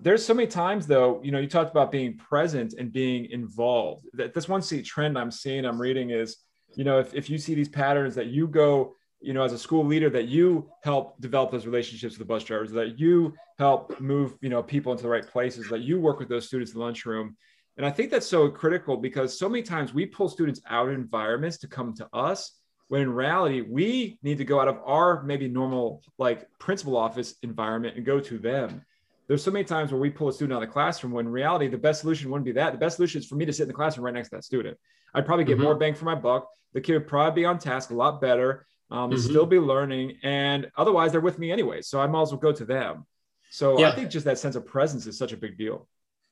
there's 0.00 0.24
so 0.24 0.32
many 0.32 0.46
times 0.46 0.86
though, 0.86 1.20
you 1.24 1.32
know, 1.32 1.40
you 1.40 1.48
talked 1.48 1.72
about 1.72 1.90
being 1.90 2.16
present 2.16 2.74
and 2.74 2.92
being 2.92 3.26
involved. 3.32 4.06
That 4.12 4.32
this 4.32 4.48
one 4.48 4.62
see 4.62 4.80
trend 4.82 5.18
I'm 5.18 5.32
seeing, 5.32 5.64
I'm 5.64 5.80
reading 5.80 6.10
is, 6.10 6.36
you 6.76 6.84
know, 6.84 7.00
if, 7.00 7.14
if 7.14 7.28
you 7.28 7.36
see 7.36 7.54
these 7.54 7.68
patterns 7.68 8.14
that 8.14 8.26
you 8.26 8.46
go, 8.46 8.94
you 9.20 9.32
know, 9.32 9.42
as 9.42 9.52
a 9.52 9.58
school 9.58 9.84
leader, 9.84 10.08
that 10.10 10.28
you 10.28 10.70
help 10.84 11.20
develop 11.20 11.50
those 11.50 11.66
relationships 11.66 12.16
with 12.16 12.20
the 12.20 12.32
bus 12.32 12.44
drivers, 12.44 12.70
that 12.70 13.00
you 13.00 13.34
help 13.58 13.98
move, 14.00 14.36
you 14.40 14.48
know, 14.48 14.62
people 14.62 14.92
into 14.92 15.02
the 15.02 15.08
right 15.08 15.26
places, 15.26 15.68
that 15.68 15.80
you 15.80 15.98
work 15.98 16.20
with 16.20 16.28
those 16.28 16.46
students 16.46 16.70
in 16.70 16.78
the 16.78 16.84
lunchroom, 16.84 17.36
and 17.78 17.86
I 17.86 17.90
think 17.90 18.10
that's 18.10 18.26
so 18.26 18.50
critical 18.50 18.96
because 18.96 19.38
so 19.38 19.48
many 19.48 19.62
times 19.62 19.94
we 19.94 20.04
pull 20.04 20.28
students 20.28 20.60
out 20.68 20.88
of 20.88 20.94
environments 20.94 21.58
to 21.58 21.68
come 21.68 21.94
to 21.94 22.08
us 22.12 22.52
when 22.88 23.02
in 23.02 23.12
reality 23.12 23.60
we 23.60 24.18
need 24.20 24.38
to 24.38 24.44
go 24.44 24.60
out 24.60 24.66
of 24.66 24.80
our 24.84 25.22
maybe 25.22 25.46
normal 25.46 26.02
like 26.18 26.48
principal 26.58 26.96
office 26.96 27.36
environment 27.44 27.96
and 27.96 28.04
go 28.04 28.18
to 28.18 28.36
them. 28.36 28.82
There's 29.28 29.44
so 29.44 29.52
many 29.52 29.64
times 29.64 29.92
where 29.92 30.00
we 30.00 30.10
pull 30.10 30.28
a 30.28 30.32
student 30.32 30.56
out 30.56 30.62
of 30.62 30.68
the 30.68 30.72
classroom 30.72 31.12
when 31.12 31.26
in 31.26 31.32
reality 31.32 31.68
the 31.68 31.78
best 31.78 32.00
solution 32.00 32.30
wouldn't 32.30 32.46
be 32.46 32.52
that. 32.52 32.72
The 32.72 32.78
best 32.78 32.96
solution 32.96 33.20
is 33.20 33.28
for 33.28 33.36
me 33.36 33.44
to 33.44 33.52
sit 33.52 33.62
in 33.62 33.68
the 33.68 33.74
classroom 33.74 34.06
right 34.06 34.14
next 34.14 34.30
to 34.30 34.36
that 34.36 34.44
student. 34.44 34.76
I'd 35.14 35.24
probably 35.24 35.44
get 35.44 35.54
mm-hmm. 35.54 35.64
more 35.64 35.74
bang 35.76 35.94
for 35.94 36.04
my 36.04 36.16
buck. 36.16 36.48
The 36.72 36.80
kid 36.80 36.94
would 36.94 37.06
probably 37.06 37.42
be 37.42 37.44
on 37.44 37.60
task 37.60 37.90
a 37.90 37.94
lot 37.94 38.20
better, 38.20 38.66
um, 38.90 39.10
mm-hmm. 39.10 39.20
still 39.20 39.46
be 39.46 39.60
learning, 39.60 40.18
and 40.24 40.68
otherwise 40.76 41.12
they're 41.12 41.20
with 41.20 41.38
me 41.38 41.52
anyway. 41.52 41.82
So 41.82 42.00
I 42.00 42.08
might 42.08 42.22
as 42.22 42.32
well 42.32 42.40
go 42.40 42.52
to 42.52 42.64
them. 42.64 43.06
So 43.50 43.78
yeah. 43.78 43.90
I 43.90 43.94
think 43.94 44.10
just 44.10 44.24
that 44.24 44.38
sense 44.38 44.56
of 44.56 44.66
presence 44.66 45.06
is 45.06 45.16
such 45.16 45.32
a 45.32 45.36
big 45.36 45.56
deal. 45.56 45.86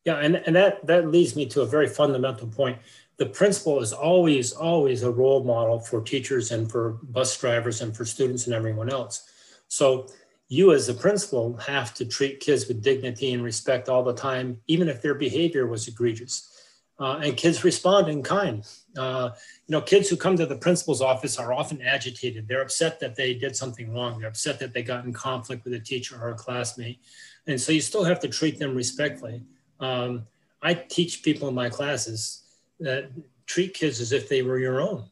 Yeah, 0.07 0.19
and, 0.19 0.37
and 0.37 0.55
that, 0.55 0.87
that 0.87 1.11
leads 1.11 1.35
me 1.35 1.47
to 1.47 1.63
a 1.63 1.67
very 1.67 1.89
fundamental 1.89 2.47
point. 2.47 2.79
The 3.17 3.27
principal 3.27 3.81
is 3.81 3.93
always, 3.93 4.53
always 4.53 5.03
a 5.03 5.11
role 5.11 5.43
model 5.43 5.81
for 5.81 6.01
teachers 6.01 6.53
and 6.53 6.71
for 6.71 7.01
bus 7.03 7.37
drivers 7.37 7.81
and 7.81 7.95
for 7.95 8.05
students 8.05 8.47
and 8.47 8.55
everyone 8.55 8.89
else. 8.89 9.29
So 9.67 10.07
you 10.49 10.73
as 10.73 10.89
a 10.89 10.95
principal 10.95 11.57
have 11.57 11.93
to 11.95 12.05
treat 12.05 12.39
kids 12.39 12.69
with 12.69 12.85
dignity 12.85 13.33
and 13.33 13.43
respect 13.43 13.89
all 13.89 14.05
the 14.05 14.15
time, 14.15 14.61
even 14.69 14.89
if 14.89 15.03
their 15.03 15.15
behavior 15.15 15.67
was 15.67 15.89
egregious. 15.89 16.53
Uh, 17.01 17.19
and 17.25 17.37
kids 17.37 17.65
respond 17.65 18.09
in 18.09 18.23
kind. 18.23 18.65
Uh, 18.97 19.31
you 19.67 19.73
know, 19.73 19.81
kids 19.81 20.09
who 20.09 20.17
come 20.17 20.37
to 20.37 20.47
the 20.47 20.57
principal's 20.57 21.03
office 21.03 21.37
are 21.37 21.53
often 21.53 21.83
agitated. 21.83 22.47
They're 22.47 22.63
upset 22.63 23.01
that 23.01 23.17
they 23.17 23.35
did 23.35 23.57
something 23.57 23.93
wrong. 23.93 24.21
They're 24.21 24.29
upset 24.29 24.61
that 24.61 24.73
they 24.73 24.85
got 24.85 25.05
in 25.05 25.13
conflict 25.13 25.65
with 25.65 25.75
a 25.75 25.81
teacher 25.81 26.17
or 26.23 26.31
a 26.31 26.35
classmate. 26.35 27.01
And 27.49 27.61
so 27.61 27.73
you 27.73 27.81
still 27.81 28.05
have 28.05 28.21
to 28.21 28.29
treat 28.29 28.61
them 28.61 28.77
respectfully. 28.77 29.43
Um, 29.81 30.27
I 30.63 30.75
teach 30.75 31.23
people 31.23 31.49
in 31.49 31.55
my 31.55 31.69
classes 31.69 32.43
that 32.81 33.11
treat 33.47 33.75
kids 33.75 34.01
as 34.01 34.13
if 34.13 34.29
they 34.29 34.43
were 34.43 34.59
your 34.59 34.81
own. 34.81 35.05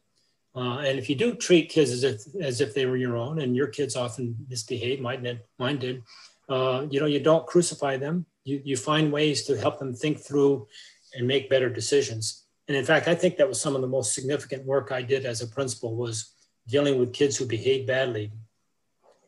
Uh, 0.55 0.79
and 0.79 0.97
if 0.97 1.09
you 1.09 1.15
do 1.15 1.35
treat 1.35 1.69
kids 1.69 1.91
as 1.91 2.03
if 2.03 2.21
as 2.41 2.61
if 2.61 2.73
they 2.73 2.85
were 2.85 2.95
your 2.95 3.17
own, 3.17 3.41
and 3.41 3.55
your 3.55 3.67
kids 3.67 3.95
often 3.95 4.35
misbehave, 4.49 5.01
mine 5.01 5.21
did, 5.21 5.41
mine 5.59 5.77
did. 5.77 6.01
Uh, 6.47 6.85
you 6.89 6.99
know, 6.99 7.05
you 7.05 7.19
don't 7.19 7.45
crucify 7.45 7.97
them. 7.97 8.25
You 8.45 8.61
you 8.63 8.77
find 8.77 9.11
ways 9.11 9.43
to 9.45 9.57
help 9.57 9.79
them 9.79 9.93
think 9.93 10.19
through 10.19 10.67
and 11.13 11.27
make 11.27 11.49
better 11.49 11.69
decisions. 11.69 12.45
And 12.67 12.75
in 12.75 12.85
fact, 12.85 13.07
I 13.07 13.15
think 13.15 13.37
that 13.37 13.47
was 13.47 13.59
some 13.59 13.75
of 13.75 13.81
the 13.81 13.87
most 13.87 14.13
significant 14.13 14.65
work 14.65 14.91
I 14.91 15.01
did 15.01 15.25
as 15.25 15.41
a 15.41 15.47
principal 15.47 15.95
was 15.95 16.33
dealing 16.67 16.99
with 16.99 17.13
kids 17.13 17.37
who 17.37 17.45
behave 17.45 17.85
badly 17.85 18.31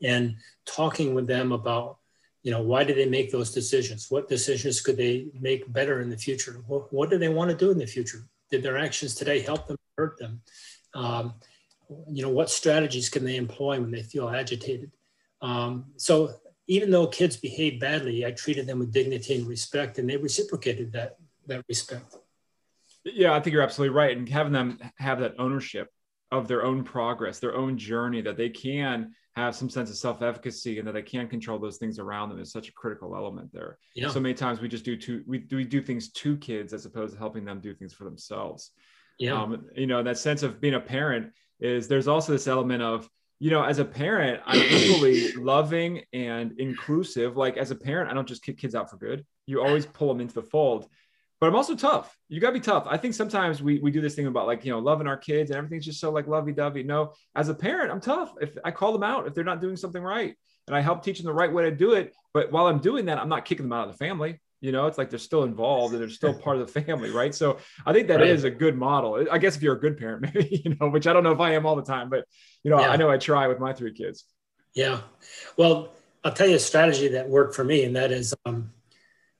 and 0.02 0.36
talking 0.66 1.14
with 1.14 1.28
them 1.28 1.52
about 1.52 1.97
you 2.48 2.54
know, 2.54 2.62
why 2.62 2.82
did 2.86 2.96
they 2.96 3.06
make 3.06 3.30
those 3.30 3.52
decisions? 3.52 4.10
What 4.10 4.30
decisions 4.30 4.80
could 4.80 4.96
they 4.96 5.28
make 5.38 5.70
better 5.74 6.00
in 6.00 6.10
the 6.10 6.16
future? 6.16 6.64
What, 6.66 6.94
what 6.94 7.10
do 7.10 7.18
they 7.18 7.28
want 7.28 7.52
to 7.52 7.58
do 7.58 7.72
in 7.72 7.78
the 7.78 7.86
future? 7.86 8.20
Did 8.50 8.64
their 8.64 8.78
actions 8.78 9.16
today 9.16 9.42
help 9.42 9.68
them, 9.68 9.76
hurt 9.98 10.18
them? 10.18 10.40
Um, 10.94 11.34
you 12.10 12.24
know, 12.24 12.30
what 12.30 12.50
strategies 12.50 13.10
can 13.10 13.26
they 13.26 13.36
employ 13.36 13.82
when 13.82 13.92
they 13.92 14.02
feel 14.02 14.30
agitated? 14.30 14.92
Um, 15.42 15.88
so 15.98 16.36
even 16.68 16.90
though 16.90 17.08
kids 17.08 17.36
behave 17.36 17.82
badly, 17.82 18.26
I 18.26 18.32
treated 18.32 18.66
them 18.66 18.80
with 18.80 18.94
dignity 18.94 19.36
and 19.36 19.46
respect, 19.46 20.00
and 20.00 20.10
they 20.10 20.16
reciprocated 20.16 20.94
that 20.94 21.18
that 21.48 21.66
respect. 21.68 22.16
Yeah, 23.04 23.34
I 23.34 23.42
think 23.42 23.56
you're 23.56 23.62
absolutely 23.62 23.94
right. 23.94 24.16
And 24.16 24.30
having 24.30 24.54
them 24.54 24.80
have 25.00 25.20
that 25.20 25.36
ownership 25.38 25.92
of 26.32 26.48
their 26.48 26.64
own 26.64 26.86
progress, 26.86 27.40
their 27.40 27.58
own 27.58 27.78
journey, 27.78 28.22
that 28.22 28.38
they 28.38 28.50
can 28.50 29.16
have 29.38 29.56
some 29.56 29.70
sense 29.70 29.92
of 29.92 29.96
self-efficacy 29.96 30.80
and 30.80 30.88
that 30.88 30.94
they 30.94 31.04
can 31.04 31.28
control 31.28 31.60
those 31.60 31.78
things 31.78 32.00
around 32.00 32.30
them 32.30 32.40
is 32.40 32.52
such 32.52 32.70
a 32.70 32.74
critical 32.74 33.16
element 33.16 33.52
there. 33.54 33.78
Yeah. 33.96 34.10
So 34.10 34.20
many 34.20 34.34
times 34.34 34.60
we 34.60 34.68
just 34.68 34.84
do 34.84 34.98
two, 34.98 35.24
we 35.28 35.38
do, 35.38 35.58
we 35.58 35.64
do 35.64 35.80
things 35.80 36.12
to 36.14 36.36
kids 36.38 36.74
as 36.74 36.88
opposed 36.88 37.14
to 37.14 37.20
helping 37.20 37.46
them 37.46 37.60
do 37.60 37.76
things 37.76 37.94
for 37.94 38.04
themselves. 38.04 38.72
Yeah. 39.20 39.40
Um, 39.40 39.68
you 39.76 39.86
know, 39.86 40.02
that 40.02 40.18
sense 40.18 40.42
of 40.42 40.60
being 40.60 40.74
a 40.74 40.80
parent 40.80 41.34
is 41.60 41.88
there's 41.88 42.08
also 42.08 42.32
this 42.32 42.48
element 42.48 42.82
of 42.82 43.08
you 43.40 43.52
know, 43.52 43.64
as 43.64 43.78
a 43.78 43.86
parent, 43.86 44.42
I'm 44.48 44.60
equally 44.72 45.32
loving 45.34 46.02
and 46.12 46.60
inclusive. 46.60 47.38
Like 47.38 47.56
as 47.58 47.70
a 47.70 47.76
parent, 47.76 48.10
I 48.10 48.16
don't 48.16 48.28
just 48.28 48.42
kick 48.44 48.58
kids 48.58 48.74
out 48.74 48.90
for 48.90 48.98
good. 48.98 49.24
You 49.46 49.62
always 49.62 49.86
pull 49.86 50.08
them 50.08 50.22
into 50.22 50.34
the 50.34 50.42
fold. 50.42 50.88
But 51.40 51.48
I'm 51.48 51.56
also 51.56 51.76
tough. 51.76 52.16
You 52.30 52.42
gotta 52.42 52.54
be 52.54 52.60
tough. 52.60 52.86
I 52.90 52.98
think 52.98 53.14
sometimes 53.14 53.62
we 53.62 53.80
we 53.80 53.92
do 53.92 54.02
this 54.02 54.16
thing 54.16 54.28
about 54.28 54.48
like, 54.48 54.66
you 54.66 54.72
know, 54.72 54.80
loving 54.80 55.08
our 55.08 55.18
kids 55.18 55.52
and 55.52 55.58
everything's 55.58 55.86
just 55.86 56.00
so 56.00 56.12
like 56.12 56.28
lovey-dovey. 56.28 56.84
No, 56.84 57.14
as 57.36 57.50
a 57.50 57.54
parent, 57.54 57.92
I'm 57.92 58.02
tough. 58.02 58.34
If 58.42 58.58
I 58.64 58.72
call 58.72 58.92
them 58.92 59.04
out 59.04 59.28
if 59.28 59.34
they're 59.34 59.44
not 59.44 59.62
doing 59.62 59.76
something 59.76 60.02
right 60.02 60.36
and 60.68 60.76
I 60.76 60.82
help 60.82 61.04
teach 61.04 61.18
them 61.18 61.26
the 61.26 61.34
right 61.34 61.52
way 61.52 61.64
to 61.64 61.72
do 61.72 61.94
it. 61.94 62.14
But 62.34 62.52
while 62.52 62.68
I'm 62.68 62.80
doing 62.80 63.06
that, 63.06 63.20
I'm 63.20 63.30
not 63.30 63.46
kicking 63.46 63.66
them 63.66 63.74
out 63.74 63.88
of 63.88 63.94
the 63.94 63.98
family 63.98 64.40
you 64.62 64.72
know 64.72 64.88
it's 64.88 64.98
like 64.98 65.10
they're 65.10 65.20
still 65.20 65.44
involved 65.44 65.94
and 65.94 66.02
they're 66.02 66.10
still 66.10 66.34
part 66.44 66.58
of 66.58 66.72
the 66.72 66.82
family 66.82 67.10
right 67.10 67.34
so 67.34 67.58
i 67.86 67.94
think 67.94 68.08
that 68.08 68.20
right. 68.20 68.28
is 68.28 68.44
a 68.44 68.50
good 68.50 68.76
model 68.76 69.26
i 69.32 69.38
guess 69.38 69.56
if 69.56 69.62
you're 69.62 69.76
a 69.76 69.80
good 69.80 69.98
parent 69.98 70.22
maybe 70.34 70.62
you 70.64 70.76
know 70.80 70.90
which 70.90 71.08
i 71.08 71.14
don't 71.14 71.24
know 71.24 71.32
if 71.32 71.40
i 71.40 71.54
am 71.54 71.66
all 71.66 71.76
the 71.76 71.84
time 71.84 72.10
but 72.10 72.26
you 72.64 72.72
know 72.72 72.80
yeah. 72.80 72.90
i 72.90 72.96
know 72.96 73.10
i 73.10 73.18
try 73.18 73.48
with 73.48 73.60
my 73.60 73.74
three 73.74 73.94
kids 73.94 74.26
yeah 74.74 75.00
well 75.58 75.90
i'll 76.24 76.34
tell 76.34 76.48
you 76.48 76.56
a 76.56 76.60
strategy 76.60 77.10
that 77.10 77.28
worked 77.30 77.56
for 77.56 77.64
me 77.64 77.84
and 77.84 77.96
that 77.96 78.12
is 78.12 78.34
um, 78.46 78.72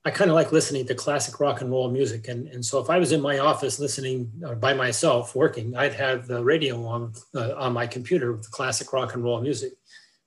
i 0.08 0.10
kind 0.10 0.30
of 0.30 0.34
like 0.34 0.52
listening 0.52 0.86
to 0.86 0.94
classic 0.94 1.38
rock 1.40 1.60
and 1.60 1.70
roll 1.70 1.90
music 1.90 2.28
and, 2.28 2.48
and 2.48 2.64
so 2.64 2.80
if 2.80 2.88
i 2.90 2.98
was 2.98 3.12
in 3.12 3.20
my 3.20 3.38
office 3.38 3.78
listening 3.78 4.30
uh, 4.46 4.54
by 4.54 4.72
myself 4.72 5.34
working 5.34 5.76
i'd 5.76 5.94
have 5.94 6.26
the 6.26 6.42
radio 6.42 6.74
on 6.86 7.12
uh, 7.34 7.54
on 7.56 7.72
my 7.72 7.86
computer 7.86 8.32
with 8.32 8.42
the 8.42 8.50
classic 8.50 8.92
rock 8.92 9.14
and 9.14 9.22
roll 9.22 9.40
music 9.40 9.72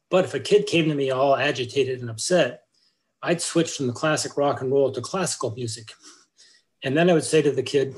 but 0.10 0.26
if 0.26 0.34
a 0.34 0.40
kid 0.40 0.66
came 0.68 0.88
to 0.88 0.96
me 0.96 1.12
all 1.12 1.36
agitated 1.36 2.00
and 2.02 2.10
upset 2.10 2.64
I'd 3.24 3.42
switch 3.42 3.72
from 3.72 3.88
the 3.88 3.94
classic 3.94 4.36
rock 4.38 4.62
and 4.62 4.72
roll 4.72 4.92
to 4.92 5.02
classical 5.02 5.52
music. 5.52 5.92
And 6.84 6.98
then 6.98 7.10
I 7.10 7.14
would 7.14 7.24
say 7.24 7.42
to 7.42 7.52
the 7.52 7.64
kid, 7.64 7.96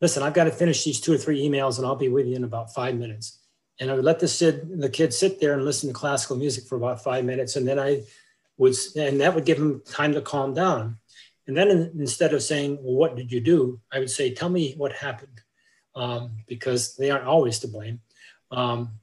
listen, 0.00 0.22
I've 0.22 0.34
got 0.34 0.44
to 0.44 0.50
finish 0.50 0.84
these 0.84 1.00
two 1.00 1.12
or 1.12 1.18
three 1.18 1.46
emails 1.46 1.76
and 1.76 1.86
I'll 1.86 1.96
be 1.96 2.08
with 2.08 2.26
you 2.26 2.36
in 2.36 2.44
about 2.44 2.72
five 2.72 2.94
minutes. 2.96 3.40
And 3.78 3.90
I 3.90 3.94
would 3.94 4.04
let 4.04 4.20
the, 4.20 4.28
sit, 4.28 4.80
the 4.80 4.88
kid 4.88 5.12
sit 5.12 5.38
there 5.40 5.52
and 5.52 5.64
listen 5.64 5.88
to 5.90 5.94
classical 5.94 6.36
music 6.36 6.64
for 6.64 6.76
about 6.76 7.04
five 7.04 7.26
minutes. 7.26 7.56
And 7.56 7.68
then 7.68 7.78
I 7.78 8.02
would, 8.56 8.74
and 8.96 9.20
that 9.20 9.34
would 9.34 9.44
give 9.44 9.58
him 9.58 9.82
time 9.86 10.14
to 10.14 10.22
calm 10.22 10.54
down. 10.54 10.96
And 11.46 11.56
then 11.56 11.70
in, 11.70 11.92
instead 11.98 12.34
of 12.34 12.42
saying, 12.42 12.78
well, 12.80 12.94
what 12.94 13.16
did 13.16 13.30
you 13.30 13.40
do? 13.40 13.80
I 13.92 13.98
would 13.98 14.10
say, 14.10 14.34
tell 14.34 14.48
me 14.48 14.74
what 14.76 14.92
happened 14.92 15.40
um, 15.94 16.32
because 16.46 16.96
they 16.96 17.10
aren't 17.10 17.26
always 17.26 17.58
to 17.60 17.68
blame. 17.68 18.00
Um, 18.50 18.98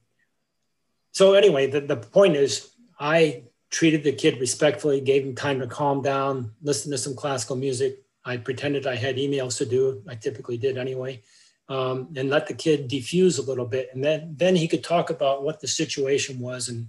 so 1.12 1.34
anyway, 1.34 1.68
the, 1.68 1.80
the 1.80 1.96
point 1.96 2.36
is 2.36 2.70
I 2.98 3.44
treated 3.70 4.04
the 4.04 4.12
kid 4.12 4.40
respectfully, 4.40 5.00
gave 5.00 5.24
him 5.24 5.34
time 5.34 5.60
to 5.60 5.66
calm 5.66 6.02
down, 6.02 6.52
listen 6.62 6.90
to 6.92 6.98
some 6.98 7.14
classical 7.14 7.56
music. 7.56 7.98
I 8.24 8.36
pretended 8.36 8.86
I 8.86 8.94
had 8.94 9.16
emails 9.16 9.58
to 9.58 9.66
do. 9.66 10.02
I 10.08 10.14
typically 10.14 10.56
did 10.56 10.78
anyway, 10.78 11.22
um, 11.68 12.08
and 12.16 12.30
let 12.30 12.46
the 12.46 12.54
kid 12.54 12.88
diffuse 12.88 13.38
a 13.38 13.42
little 13.42 13.66
bit, 13.66 13.90
and 13.92 14.02
then 14.02 14.34
then 14.36 14.56
he 14.56 14.68
could 14.68 14.82
talk 14.82 15.10
about 15.10 15.42
what 15.42 15.60
the 15.60 15.68
situation 15.68 16.38
was 16.38 16.68
and 16.68 16.88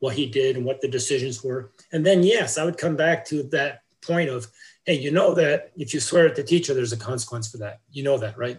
what 0.00 0.16
he 0.16 0.26
did 0.26 0.56
and 0.56 0.64
what 0.64 0.80
the 0.80 0.88
decisions 0.88 1.44
were. 1.44 1.72
And 1.92 2.04
then 2.04 2.22
yes, 2.22 2.58
I 2.58 2.64
would 2.64 2.76
come 2.76 2.96
back 2.96 3.24
to 3.26 3.44
that 3.44 3.82
point 4.02 4.30
of, 4.30 4.48
hey, 4.84 4.94
you 4.94 5.10
know 5.10 5.34
that 5.34 5.72
if 5.76 5.94
you 5.94 6.00
swear 6.00 6.26
at 6.26 6.36
the 6.36 6.42
teacher, 6.42 6.74
there's 6.74 6.92
a 6.92 6.96
consequence 6.96 7.50
for 7.50 7.58
that. 7.58 7.80
You 7.90 8.02
know 8.02 8.18
that, 8.18 8.36
right? 8.36 8.58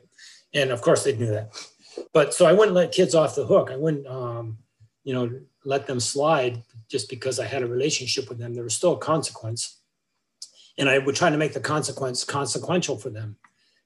And 0.53 0.71
of 0.71 0.81
course 0.81 1.03
they 1.03 1.15
knew 1.15 1.27
that. 1.27 1.51
But 2.13 2.33
so 2.33 2.45
I 2.45 2.53
wouldn't 2.53 2.75
let 2.75 2.91
kids 2.91 3.15
off 3.15 3.35
the 3.35 3.45
hook. 3.45 3.69
I 3.71 3.77
wouldn't, 3.77 4.07
um, 4.07 4.57
you 5.03 5.13
know, 5.13 5.29
let 5.63 5.87
them 5.87 5.99
slide 5.99 6.63
just 6.89 7.09
because 7.09 7.39
I 7.39 7.45
had 7.45 7.63
a 7.63 7.67
relationship 7.67 8.27
with 8.27 8.37
them. 8.37 8.53
There 8.53 8.63
was 8.63 8.75
still 8.75 8.93
a 8.93 8.97
consequence. 8.97 9.79
And 10.77 10.89
I 10.89 10.97
would 10.97 11.15
try 11.15 11.29
to 11.29 11.37
make 11.37 11.53
the 11.53 11.59
consequence 11.59 12.23
consequential 12.23 12.97
for 12.97 13.09
them. 13.09 13.37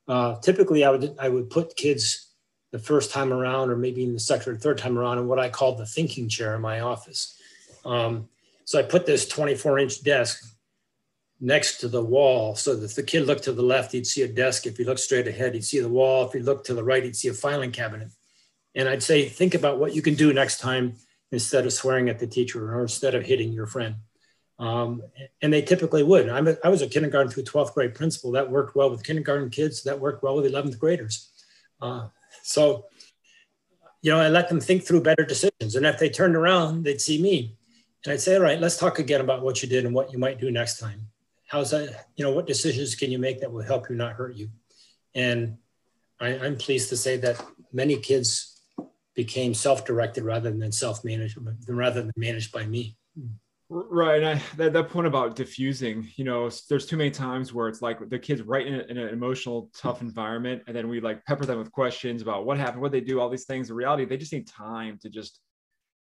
Uh, 0.07 0.39
typically, 0.39 0.83
I 0.83 0.89
would, 0.89 1.15
I 1.19 1.29
would 1.29 1.49
put 1.49 1.75
kids 1.75 2.31
the 2.71 2.79
first 2.79 3.11
time 3.11 3.31
around, 3.31 3.69
or 3.69 3.75
maybe 3.75 4.03
in 4.03 4.13
the 4.13 4.19
second 4.19 4.53
or 4.53 4.57
third 4.57 4.77
time 4.77 4.97
around, 4.97 5.19
in 5.19 5.27
what 5.27 5.39
I 5.39 5.49
called 5.49 5.77
the 5.77 5.85
thinking 5.85 6.29
chair 6.29 6.55
in 6.55 6.61
my 6.61 6.79
office. 6.79 7.35
Um, 7.85 8.27
so 8.65 8.79
I 8.79 8.83
put 8.83 9.05
this 9.05 9.27
24 9.27 9.79
inch 9.79 10.03
desk 10.03 10.43
next 11.41 11.77
to 11.77 11.87
the 11.87 12.03
wall 12.03 12.55
so 12.55 12.73
if 12.73 12.95
the 12.95 13.03
kid 13.03 13.25
looked 13.25 13.43
to 13.43 13.53
the 13.53 13.61
left, 13.61 13.93
he'd 13.93 14.05
see 14.05 14.23
a 14.23 14.27
desk. 14.27 14.65
If 14.65 14.77
he 14.77 14.83
looked 14.83 14.99
straight 14.99 15.27
ahead, 15.27 15.53
he'd 15.53 15.63
see 15.63 15.79
the 15.79 15.89
wall. 15.89 16.27
If 16.27 16.33
he 16.33 16.39
looked 16.39 16.65
to 16.67 16.73
the 16.73 16.83
right, 16.83 17.03
he'd 17.03 17.15
see 17.15 17.29
a 17.29 17.33
filing 17.33 17.71
cabinet. 17.71 18.09
And 18.75 18.87
I'd 18.87 19.03
say, 19.03 19.27
think 19.27 19.55
about 19.55 19.79
what 19.79 19.95
you 19.95 20.01
can 20.01 20.15
do 20.15 20.33
next 20.33 20.59
time 20.59 20.93
instead 21.31 21.65
of 21.65 21.73
swearing 21.73 22.09
at 22.09 22.19
the 22.19 22.27
teacher 22.27 22.73
or 22.73 22.81
instead 22.81 23.15
of 23.15 23.23
hitting 23.23 23.51
your 23.51 23.65
friend. 23.65 23.95
Um, 24.57 25.01
and 25.41 25.53
they 25.53 25.61
typically 25.61 26.03
would. 26.03 26.27
I'm 26.27 26.47
a, 26.47 26.57
I 26.63 26.69
was 26.69 26.81
a 26.81 26.87
kindergarten 26.87 27.31
through 27.31 27.43
12th 27.43 27.73
grade 27.73 27.95
principal. 27.95 28.31
That 28.31 28.51
worked 28.51 28.75
well 28.75 28.89
with 28.89 29.03
kindergarten 29.03 29.49
kids. 29.49 29.83
That 29.83 29.99
worked 29.99 30.21
well 30.21 30.35
with 30.35 30.51
11th 30.51 30.77
graders. 30.77 31.29
Uh, 31.81 32.09
so, 32.43 32.85
you 34.01 34.11
know, 34.11 34.19
I 34.19 34.27
let 34.27 34.49
them 34.49 34.59
think 34.59 34.83
through 34.83 35.01
better 35.01 35.23
decisions. 35.23 35.75
And 35.75 35.85
if 35.85 35.97
they 35.97 36.09
turned 36.09 36.35
around, 36.35 36.83
they'd 36.83 36.99
see 36.99 37.21
me. 37.21 37.55
And 38.03 38.13
I'd 38.13 38.21
say, 38.21 38.35
all 38.35 38.41
right, 38.41 38.59
let's 38.59 38.77
talk 38.77 38.99
again 38.99 39.21
about 39.21 39.41
what 39.41 39.61
you 39.63 39.69
did 39.69 39.85
and 39.85 39.95
what 39.95 40.11
you 40.11 40.19
might 40.19 40.39
do 40.39 40.51
next 40.51 40.79
time. 40.79 41.07
How's 41.49 41.71
that? 41.71 42.05
You 42.15 42.23
know, 42.23 42.31
what 42.31 42.47
decisions 42.47 42.95
can 42.95 43.11
you 43.11 43.19
make 43.19 43.41
that 43.41 43.51
will 43.51 43.63
help 43.63 43.89
you, 43.89 43.95
not 43.95 44.13
hurt 44.13 44.35
you? 44.35 44.49
And 45.15 45.57
I, 46.19 46.37
I'm 46.37 46.57
pleased 46.57 46.89
to 46.89 46.97
say 46.97 47.17
that 47.17 47.43
many 47.73 47.97
kids 47.97 48.61
became 49.15 49.53
self-directed 49.53 50.23
rather 50.23 50.51
than 50.51 50.71
self-managed, 50.71 51.37
rather 51.67 52.03
than 52.03 52.13
managed 52.15 52.51
by 52.51 52.65
me. 52.65 52.95
Right. 53.71 54.23
And 54.23 54.39
I, 54.39 54.41
that, 54.57 54.73
that 54.73 54.89
point 54.89 55.07
about 55.07 55.35
diffusing, 55.35 56.07
you 56.15 56.23
know, 56.23 56.49
there's 56.69 56.85
too 56.85 56.97
many 56.97 57.11
times 57.11 57.53
where 57.53 57.67
it's 57.67 57.81
like 57.81 58.09
the 58.09 58.17
kids 58.17 58.41
right 58.41 58.65
in, 58.65 58.75
a, 58.75 58.79
in, 58.83 58.97
an 58.97 59.09
emotional, 59.09 59.69
tough 59.75 60.01
environment. 60.01 60.63
And 60.67 60.75
then 60.75 60.87
we 60.87 61.01
like 61.01 61.25
pepper 61.25 61.45
them 61.45 61.59
with 61.59 61.71
questions 61.71 62.21
about 62.21 62.45
what 62.45 62.57
happened, 62.57 62.81
what 62.81 62.91
they 62.91 63.01
do, 63.01 63.19
all 63.19 63.29
these 63.29 63.45
things. 63.45 63.67
The 63.67 63.73
reality, 63.73 64.05
they 64.05 64.17
just 64.17 64.33
need 64.33 64.47
time 64.47 64.97
to 65.01 65.09
just 65.09 65.39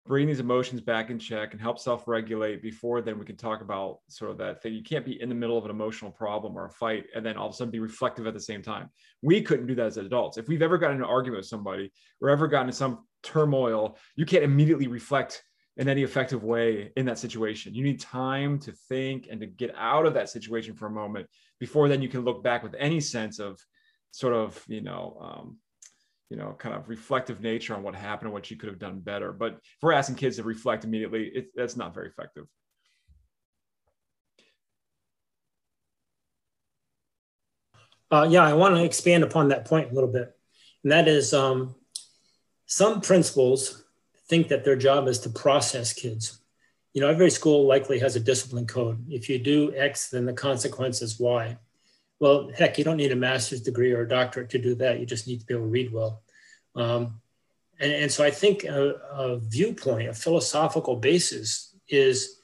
bring 0.06 0.28
these 0.28 0.40
emotions 0.40 0.82
back 0.82 1.10
in 1.10 1.18
check 1.18 1.54
and 1.54 1.62
help 1.62 1.80
self-regulate 1.80 2.62
before 2.62 3.02
then 3.02 3.18
we 3.18 3.26
can 3.26 3.36
talk 3.36 3.62
about 3.62 4.00
sort 4.08 4.30
of 4.30 4.38
that 4.38 4.62
thing. 4.62 4.74
You 4.74 4.84
can't 4.84 5.04
be 5.04 5.20
in 5.20 5.30
the 5.30 5.36
middle 5.36 5.58
of 5.58 5.66
an 5.66 5.72
emotional 5.72 6.12
problem 6.12 6.56
or 6.56 6.66
a 6.66 6.70
fight 6.70 7.06
and 7.16 7.26
then 7.26 7.38
all 7.38 7.48
of 7.48 7.54
a 7.54 7.56
sudden 7.56 7.72
be 7.72 7.80
reflective 7.80 8.28
at 8.28 8.34
the 8.36 8.40
same 8.40 8.62
time. 8.62 8.90
We 9.24 9.42
couldn't 9.42 9.66
do 9.66 9.76
that 9.76 9.88
as 9.88 9.98
adults. 9.98 10.38
If 10.38 10.48
we've 10.48 10.62
ever 10.62 10.78
gotten 10.78 10.98
in 10.98 11.04
an 11.04 11.10
argument 11.10 11.40
with 11.40 11.48
somebody 11.48 11.92
or 12.22 12.30
ever 12.30 12.48
gotten 12.48 12.68
in 12.68 12.74
some 12.74 13.06
turmoil 13.24 13.98
you 14.16 14.26
can't 14.26 14.44
immediately 14.44 14.88
reflect 14.88 15.44
in 15.78 15.90
any 15.90 16.04
effective 16.04 16.44
way 16.44 16.92
in 16.96 17.06
that 17.06 17.20
situation. 17.20 17.74
You 17.74 17.84
need 17.84 18.00
time 18.00 18.60
to 18.60 18.72
think 18.72 19.28
and 19.30 19.42
to 19.42 19.48
get 19.48 19.74
out 19.76 20.06
of 20.06 20.14
that 20.14 20.30
situation 20.30 20.76
for 20.76 20.86
a 20.86 20.92
moment 20.92 21.28
before 21.60 21.90
then 21.90 22.02
you 22.02 22.08
can 22.08 22.22
look 22.22 22.44
back 22.44 22.64
with 22.64 22.76
any 22.78 23.00
sense 23.00 23.40
of 23.40 23.60
sort 24.12 24.34
of 24.34 24.64
you 24.68 24.82
know 24.82 25.18
um, 25.20 25.58
you 26.30 26.38
know, 26.38 26.56
kind 26.58 26.76
of 26.76 26.90
reflective 26.90 27.42
nature 27.42 27.76
on 27.76 27.84
what 27.84 27.96
happened 27.96 28.28
and 28.28 28.34
what 28.34 28.50
you 28.50 28.58
could 28.58 28.70
have 28.70 28.80
done 28.80 29.00
better. 29.00 29.32
But 29.32 29.54
if 29.54 29.78
we're 29.82 29.94
asking 29.94 30.16
kids 30.16 30.38
to 30.38 30.44
reflect 30.44 30.84
immediately, 30.84 31.28
it, 31.28 31.48
that's 31.56 31.78
not 31.78 31.94
very 31.94 32.10
effective. 32.10 32.46
Uh, 38.12 38.28
yeah, 38.30 38.44
I 38.44 38.54
want 38.54 38.76
to 38.76 38.84
expand 38.84 39.24
upon 39.24 39.50
that 39.50 39.66
point 39.66 39.92
a 39.92 39.94
little 39.94 40.12
bit. 40.12 40.36
And 40.84 40.92
that 40.92 41.08
is 41.08 41.34
um, 41.34 41.76
some 42.66 43.02
principals 43.02 43.84
think 44.28 44.48
that 44.48 44.64
their 44.64 44.76
job 44.76 45.08
is 45.08 45.20
to 45.20 45.30
process 45.30 45.94
kids. 45.94 46.40
You 46.94 47.02
know, 47.02 47.10
every 47.10 47.30
school 47.30 47.68
likely 47.68 48.00
has 48.00 48.16
a 48.16 48.20
discipline 48.20 48.68
code. 48.68 49.04
If 49.10 49.30
you 49.30 49.38
do 49.38 49.76
X, 49.76 50.10
then 50.10 50.26
the 50.26 50.34
consequence 50.34 51.02
is 51.02 51.20
Y. 51.20 51.58
Well, 52.20 52.50
heck, 52.56 52.78
you 52.78 52.84
don't 52.84 52.98
need 52.98 53.12
a 53.12 53.16
master's 53.16 53.62
degree 53.62 53.92
or 53.92 54.02
a 54.02 54.08
doctorate 54.08 54.50
to 54.52 54.58
do 54.58 54.76
that. 54.76 55.00
You 55.00 55.06
just 55.06 55.28
need 55.28 55.40
to 55.42 55.46
be 55.46 55.54
able 55.54 55.66
to 55.66 55.70
read 55.70 55.92
well. 55.92 56.22
Um, 56.76 57.22
and, 57.80 57.92
and, 57.92 58.12
so 58.12 58.24
I 58.24 58.32
think 58.32 58.64
a, 58.64 58.96
a 59.12 59.40
viewpoint, 59.40 60.10
a 60.10 60.14
philosophical 60.14 60.96
basis 60.96 61.76
is 61.90 62.40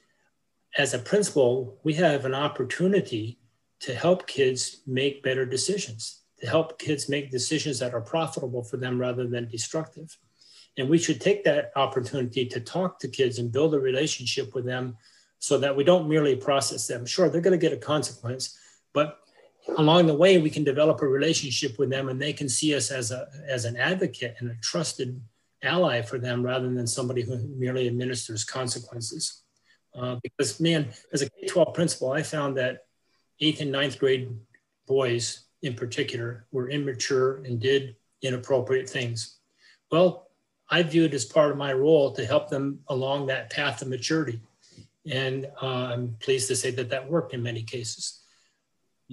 as 0.77 0.93
a 0.93 0.99
principal, 0.99 1.79
we 1.83 1.93
have 1.93 2.25
an 2.25 2.33
opportunity 2.33 3.39
to 3.81 3.93
help 3.95 4.27
kids 4.27 4.81
make 4.85 5.23
better 5.23 5.45
decisions, 5.45 6.21
to 6.39 6.47
help 6.47 6.79
kids 6.79 7.09
make 7.09 7.31
decisions 7.31 7.79
that 7.79 7.93
are 7.93 8.01
profitable 8.01 8.63
for 8.63 8.77
them 8.77 8.99
rather 8.99 9.27
than 9.27 9.49
destructive. 9.49 10.17
And 10.77 10.89
we 10.89 10.97
should 10.97 11.19
take 11.19 11.43
that 11.43 11.71
opportunity 11.75 12.45
to 12.45 12.59
talk 12.59 12.99
to 12.99 13.07
kids 13.07 13.39
and 13.39 13.51
build 13.51 13.73
a 13.73 13.79
relationship 13.79 14.53
with 14.53 14.65
them 14.65 14.97
so 15.39 15.57
that 15.57 15.75
we 15.75 15.83
don't 15.83 16.07
merely 16.07 16.35
process 16.35 16.87
them. 16.87 17.05
Sure, 17.05 17.29
they're 17.29 17.41
going 17.41 17.59
to 17.59 17.69
get 17.69 17.73
a 17.73 17.81
consequence, 17.81 18.57
but 18.93 19.19
along 19.77 20.07
the 20.07 20.13
way, 20.13 20.37
we 20.37 20.49
can 20.49 20.63
develop 20.63 21.01
a 21.01 21.07
relationship 21.07 21.77
with 21.77 21.89
them 21.89 22.09
and 22.09 22.21
they 22.21 22.33
can 22.33 22.49
see 22.49 22.75
us 22.75 22.91
as, 22.91 23.11
a, 23.11 23.27
as 23.47 23.65
an 23.65 23.77
advocate 23.77 24.35
and 24.39 24.51
a 24.51 24.55
trusted 24.55 25.21
ally 25.63 26.01
for 26.01 26.17
them 26.17 26.43
rather 26.43 26.69
than 26.69 26.87
somebody 26.87 27.21
who 27.21 27.37
merely 27.55 27.87
administers 27.87 28.43
consequences. 28.43 29.43
Uh, 29.95 30.15
because, 30.23 30.59
man, 30.59 30.87
as 31.13 31.21
a 31.21 31.29
K 31.29 31.47
12 31.47 31.73
principal, 31.73 32.11
I 32.11 32.23
found 32.23 32.57
that 32.57 32.85
eighth 33.39 33.61
and 33.61 33.71
ninth 33.71 33.99
grade 33.99 34.29
boys 34.87 35.45
in 35.61 35.73
particular 35.73 36.45
were 36.51 36.69
immature 36.69 37.37
and 37.43 37.59
did 37.59 37.95
inappropriate 38.21 38.89
things. 38.89 39.37
Well, 39.91 40.27
I 40.69 40.83
viewed 40.83 41.13
as 41.13 41.25
part 41.25 41.51
of 41.51 41.57
my 41.57 41.73
role 41.73 42.11
to 42.13 42.25
help 42.25 42.49
them 42.49 42.79
along 42.87 43.27
that 43.27 43.49
path 43.49 43.81
of 43.81 43.89
maturity. 43.89 44.39
And 45.09 45.47
uh, 45.61 45.65
I'm 45.65 46.15
pleased 46.19 46.47
to 46.47 46.55
say 46.55 46.71
that 46.71 46.89
that 46.89 47.09
worked 47.09 47.33
in 47.33 47.43
many 47.43 47.63
cases. 47.63 48.20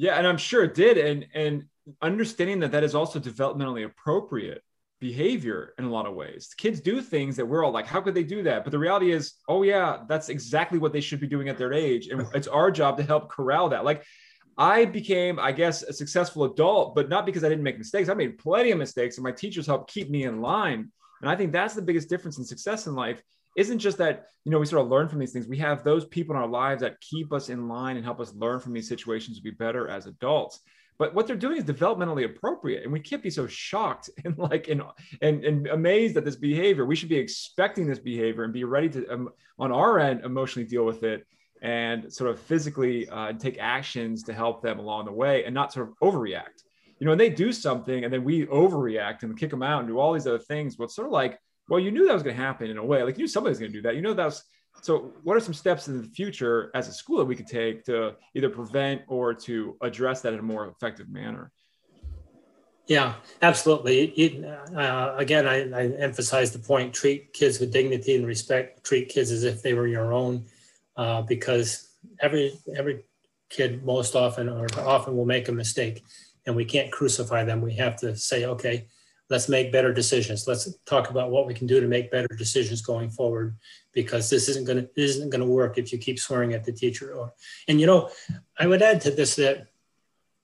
Yeah, 0.00 0.14
and 0.14 0.28
I'm 0.28 0.38
sure 0.38 0.62
it 0.62 0.74
did. 0.74 0.96
And 0.96 1.26
and 1.34 1.64
understanding 2.00 2.60
that 2.60 2.70
that 2.70 2.84
is 2.84 2.94
also 2.94 3.18
developmentally 3.18 3.84
appropriate 3.84 4.62
behavior 5.00 5.74
in 5.76 5.86
a 5.86 5.90
lot 5.90 6.06
of 6.06 6.14
ways. 6.14 6.54
Kids 6.56 6.80
do 6.80 7.02
things 7.02 7.34
that 7.36 7.46
we're 7.46 7.64
all 7.64 7.72
like, 7.72 7.86
how 7.86 8.00
could 8.00 8.14
they 8.14 8.22
do 8.22 8.44
that? 8.44 8.62
But 8.62 8.70
the 8.70 8.78
reality 8.78 9.10
is, 9.10 9.34
oh 9.48 9.64
yeah, 9.64 10.04
that's 10.08 10.28
exactly 10.28 10.78
what 10.78 10.92
they 10.92 11.00
should 11.00 11.18
be 11.18 11.26
doing 11.26 11.48
at 11.48 11.58
their 11.58 11.72
age, 11.72 12.08
and 12.08 12.26
it's 12.32 12.46
our 12.46 12.70
job 12.70 12.96
to 12.98 13.02
help 13.02 13.28
corral 13.28 13.68
that. 13.70 13.84
Like. 13.84 14.04
I 14.60 14.86
became, 14.86 15.38
I 15.38 15.52
guess, 15.52 15.84
a 15.84 15.92
successful 15.92 16.42
adult, 16.42 16.96
but 16.96 17.08
not 17.08 17.24
because 17.24 17.44
I 17.44 17.48
didn't 17.48 17.62
make 17.62 17.78
mistakes. 17.78 18.08
I 18.08 18.14
made 18.14 18.38
plenty 18.38 18.72
of 18.72 18.78
mistakes, 18.78 19.16
and 19.16 19.22
my 19.22 19.30
teachers 19.30 19.68
helped 19.68 19.88
keep 19.88 20.10
me 20.10 20.24
in 20.24 20.40
line. 20.40 20.90
And 21.22 21.30
I 21.30 21.36
think 21.36 21.52
that's 21.52 21.74
the 21.74 21.88
biggest 21.88 22.08
difference 22.08 22.38
in 22.38 22.44
success 22.44 22.88
in 22.88 22.96
life 22.96 23.22
isn't 23.58 23.80
just 23.80 23.98
that 23.98 24.28
you 24.44 24.52
know 24.52 24.58
we 24.60 24.66
sort 24.66 24.82
of 24.82 24.88
learn 24.88 25.08
from 25.08 25.18
these 25.18 25.32
things. 25.32 25.48
We 25.48 25.58
have 25.58 25.82
those 25.82 26.04
people 26.06 26.36
in 26.36 26.40
our 26.40 26.48
lives 26.48 26.80
that 26.82 27.00
keep 27.00 27.32
us 27.32 27.48
in 27.48 27.68
line 27.68 27.96
and 27.96 28.04
help 28.04 28.20
us 28.20 28.32
learn 28.34 28.60
from 28.60 28.72
these 28.72 28.88
situations 28.88 29.36
to 29.36 29.42
be 29.42 29.50
better 29.50 29.88
as 29.88 30.06
adults. 30.06 30.60
But 30.98 31.14
what 31.14 31.26
they're 31.26 31.36
doing 31.36 31.58
is 31.58 31.64
developmentally 31.64 32.24
appropriate 32.24 32.82
and 32.82 32.92
we 32.92 33.00
can't 33.00 33.22
be 33.22 33.30
so 33.30 33.46
shocked 33.46 34.10
and 34.24 34.38
like 34.38 34.68
and 34.68 34.82
and, 35.20 35.44
and 35.44 35.66
amazed 35.66 36.16
at 36.16 36.24
this 36.24 36.36
behavior. 36.36 36.86
We 36.86 36.96
should 36.96 37.08
be 37.08 37.16
expecting 37.16 37.86
this 37.86 37.98
behavior 37.98 38.44
and 38.44 38.52
be 38.52 38.64
ready 38.64 38.88
to 38.90 39.12
um, 39.12 39.30
on 39.58 39.72
our 39.72 39.98
end 39.98 40.24
emotionally 40.24 40.68
deal 40.68 40.84
with 40.84 41.02
it 41.02 41.26
and 41.60 42.12
sort 42.12 42.30
of 42.30 42.38
physically 42.38 43.08
uh, 43.08 43.32
take 43.32 43.58
actions 43.58 44.22
to 44.22 44.32
help 44.32 44.62
them 44.62 44.78
along 44.78 45.06
the 45.06 45.12
way 45.12 45.44
and 45.44 45.52
not 45.52 45.72
sort 45.72 45.88
of 45.88 45.94
overreact. 46.00 46.62
You 47.00 47.06
know, 47.06 47.12
and 47.12 47.20
they 47.20 47.30
do 47.30 47.52
something 47.52 48.04
and 48.04 48.12
then 48.12 48.22
we 48.22 48.46
overreact 48.46 49.24
and 49.24 49.36
kick 49.36 49.50
them 49.50 49.64
out 49.64 49.80
and 49.80 49.88
do 49.88 49.98
all 49.98 50.12
these 50.12 50.28
other 50.28 50.38
things. 50.38 50.76
But 50.76 50.84
it's 50.84 50.94
sort 50.94 51.08
of 51.08 51.12
like 51.12 51.40
well, 51.68 51.80
you 51.80 51.90
knew 51.90 52.06
that 52.06 52.14
was 52.14 52.22
going 52.22 52.36
to 52.36 52.42
happen 52.42 52.70
in 52.70 52.78
a 52.78 52.84
way. 52.84 53.02
Like 53.02 53.16
you 53.18 53.24
knew 53.24 53.28
somebody's 53.28 53.58
going 53.58 53.70
to 53.70 53.78
do 53.78 53.82
that. 53.82 53.94
You 53.94 54.02
know 54.02 54.14
that 54.14 54.24
was. 54.24 54.42
So, 54.80 55.12
what 55.24 55.36
are 55.36 55.40
some 55.40 55.54
steps 55.54 55.88
in 55.88 56.00
the 56.00 56.08
future 56.08 56.70
as 56.72 56.86
a 56.88 56.92
school 56.92 57.18
that 57.18 57.24
we 57.24 57.34
could 57.34 57.48
take 57.48 57.84
to 57.86 58.14
either 58.34 58.48
prevent 58.48 59.02
or 59.08 59.34
to 59.34 59.76
address 59.80 60.20
that 60.20 60.32
in 60.32 60.38
a 60.38 60.42
more 60.42 60.68
effective 60.68 61.08
manner? 61.08 61.50
Yeah, 62.86 63.14
absolutely. 63.42 64.46
uh, 64.74 65.14
again, 65.16 65.46
I, 65.46 65.70
I, 65.72 65.86
emphasize 65.98 66.52
the 66.52 66.58
point: 66.60 66.94
treat 66.94 67.32
kids 67.32 67.58
with 67.58 67.72
dignity 67.72 68.14
and 68.14 68.26
respect. 68.26 68.84
Treat 68.84 69.08
kids 69.08 69.32
as 69.32 69.42
if 69.42 69.62
they 69.62 69.74
were 69.74 69.86
your 69.86 70.12
own, 70.12 70.44
uh, 70.96 71.22
because 71.22 71.88
every 72.20 72.58
every 72.76 73.04
kid 73.50 73.84
most 73.84 74.14
often 74.14 74.48
or 74.48 74.68
often 74.78 75.16
will 75.16 75.26
make 75.26 75.48
a 75.48 75.52
mistake, 75.52 76.02
and 76.46 76.54
we 76.54 76.64
can't 76.64 76.92
crucify 76.92 77.44
them. 77.44 77.60
We 77.60 77.74
have 77.74 77.96
to 77.96 78.16
say, 78.16 78.44
okay, 78.44 78.86
let's 79.30 79.48
make 79.48 79.72
better 79.72 79.92
decisions. 79.92 80.46
Let's 80.46 80.72
talk 80.86 81.10
about 81.10 81.30
what 81.30 81.46
we 81.46 81.54
can 81.54 81.66
do 81.66 81.80
to 81.80 81.86
make 81.86 82.10
better 82.10 82.28
decisions 82.28 82.80
going 82.80 83.10
forward 83.10 83.56
because 83.92 84.30
this 84.30 84.48
isn't 84.48 84.66
going 84.66 84.78
to 84.78 84.88
isn't 84.96 85.30
going 85.30 85.40
to 85.40 85.46
work 85.46 85.78
if 85.78 85.92
you 85.92 85.98
keep 85.98 86.18
swearing 86.18 86.54
at 86.54 86.64
the 86.64 86.72
teacher 86.72 87.14
or 87.14 87.32
and 87.66 87.80
you 87.80 87.86
know 87.86 88.10
I 88.58 88.66
would 88.66 88.82
add 88.82 89.00
to 89.02 89.10
this 89.10 89.36
that 89.36 89.68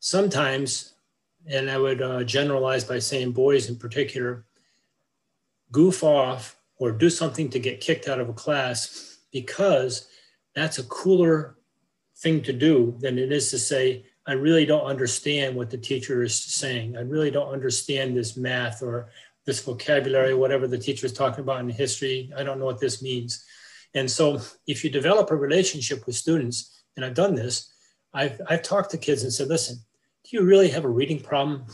sometimes 0.01 0.95
and 1.47 1.71
I 1.71 1.79
would 1.79 2.03
uh, 2.03 2.25
generalize 2.25 2.85
by 2.85 2.99
saying 2.99 3.33
boys 3.33 3.69
in 3.69 3.77
particular 3.77 4.45
goof 5.73 6.03
off 6.03 6.57
or 6.77 6.93
do 6.93 7.09
something 7.09 7.49
to 7.51 7.59
get 7.59 7.81
kicked 7.81 8.09
out 8.09 8.21
of 8.21 8.29
a 8.29 8.33
class 8.35 9.19
because 9.33 10.09
that's 10.55 10.79
a 10.79 10.85
cooler 10.85 11.57
thing 12.17 12.43
to 12.43 12.53
do 12.53 12.97
than 13.01 13.19
it 13.19 13.33
is 13.33 13.51
to 13.51 13.59
say 13.59 14.05
I 14.27 14.33
really 14.33 14.65
don't 14.65 14.87
understand 14.87 15.55
what 15.55 15.71
the 15.71 15.79
teacher 15.79 16.23
is 16.23 16.35
saying. 16.35 16.97
I 16.97 17.03
really 17.03 17.31
don't 17.31 17.53
understand 17.53 18.17
this 18.17 18.37
math 18.37 18.83
or 18.83 19.11
this 19.45 19.63
vocabulary, 19.63 20.35
whatever 20.35 20.67
the 20.67 20.79
teacher 20.79 21.05
is 21.05 21.13
talking 21.13 21.41
about 21.41 21.61
in 21.61 21.69
history. 21.69 22.33
I 22.37 22.43
don't 22.43 22.59
know 22.59 22.65
what 22.65 22.81
this 22.81 23.03
means. 23.03 23.45
And 23.95 24.11
so 24.11 24.41
if 24.67 24.83
you 24.83 24.91
develop 24.91 25.31
a 25.31 25.37
relationship 25.37 26.07
with 26.07 26.17
students, 26.17 26.83
and 26.97 27.05
I've 27.05 27.15
done 27.15 27.35
this, 27.35 27.73
I've, 28.15 28.41
I've 28.49 28.63
talked 28.63 28.91
to 28.93 28.99
kids 28.99 29.23
and 29.23 29.33
said, 29.33 29.49
listen, 29.49 29.77
do 30.25 30.37
you 30.37 30.43
really 30.43 30.69
have 30.69 30.85
a 30.85 30.89
reading 30.89 31.21
problem? 31.21 31.67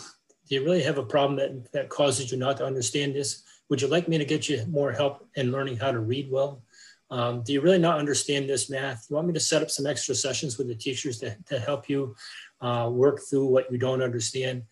Do 0.48 0.54
you 0.54 0.64
really 0.64 0.82
have 0.82 0.98
a 0.98 1.04
problem 1.04 1.38
that, 1.38 1.72
that 1.72 1.88
causes 1.88 2.32
you 2.32 2.38
not 2.38 2.56
to 2.56 2.66
understand 2.66 3.14
this? 3.14 3.44
Would 3.68 3.80
you 3.80 3.88
like 3.88 4.08
me 4.08 4.18
to 4.18 4.24
get 4.24 4.48
you 4.48 4.64
more 4.68 4.90
help 4.90 5.28
in 5.36 5.52
learning 5.52 5.76
how 5.76 5.92
to 5.92 6.00
read 6.00 6.28
well? 6.30 6.64
Um, 7.10 7.42
do 7.42 7.52
you 7.52 7.60
really 7.60 7.78
not 7.78 7.98
understand 7.98 8.48
this 8.48 8.70
math? 8.70 9.06
You 9.08 9.16
want 9.16 9.26
me 9.26 9.34
to 9.34 9.40
set 9.40 9.62
up 9.62 9.70
some 9.70 9.86
extra 9.86 10.14
sessions 10.14 10.58
with 10.58 10.68
the 10.68 10.74
teachers 10.74 11.18
to, 11.18 11.36
to 11.46 11.58
help 11.58 11.88
you 11.88 12.14
uh, 12.60 12.88
work 12.92 13.20
through 13.28 13.46
what 13.46 13.70
you 13.72 13.78
don't 13.78 14.02
understand? 14.02 14.62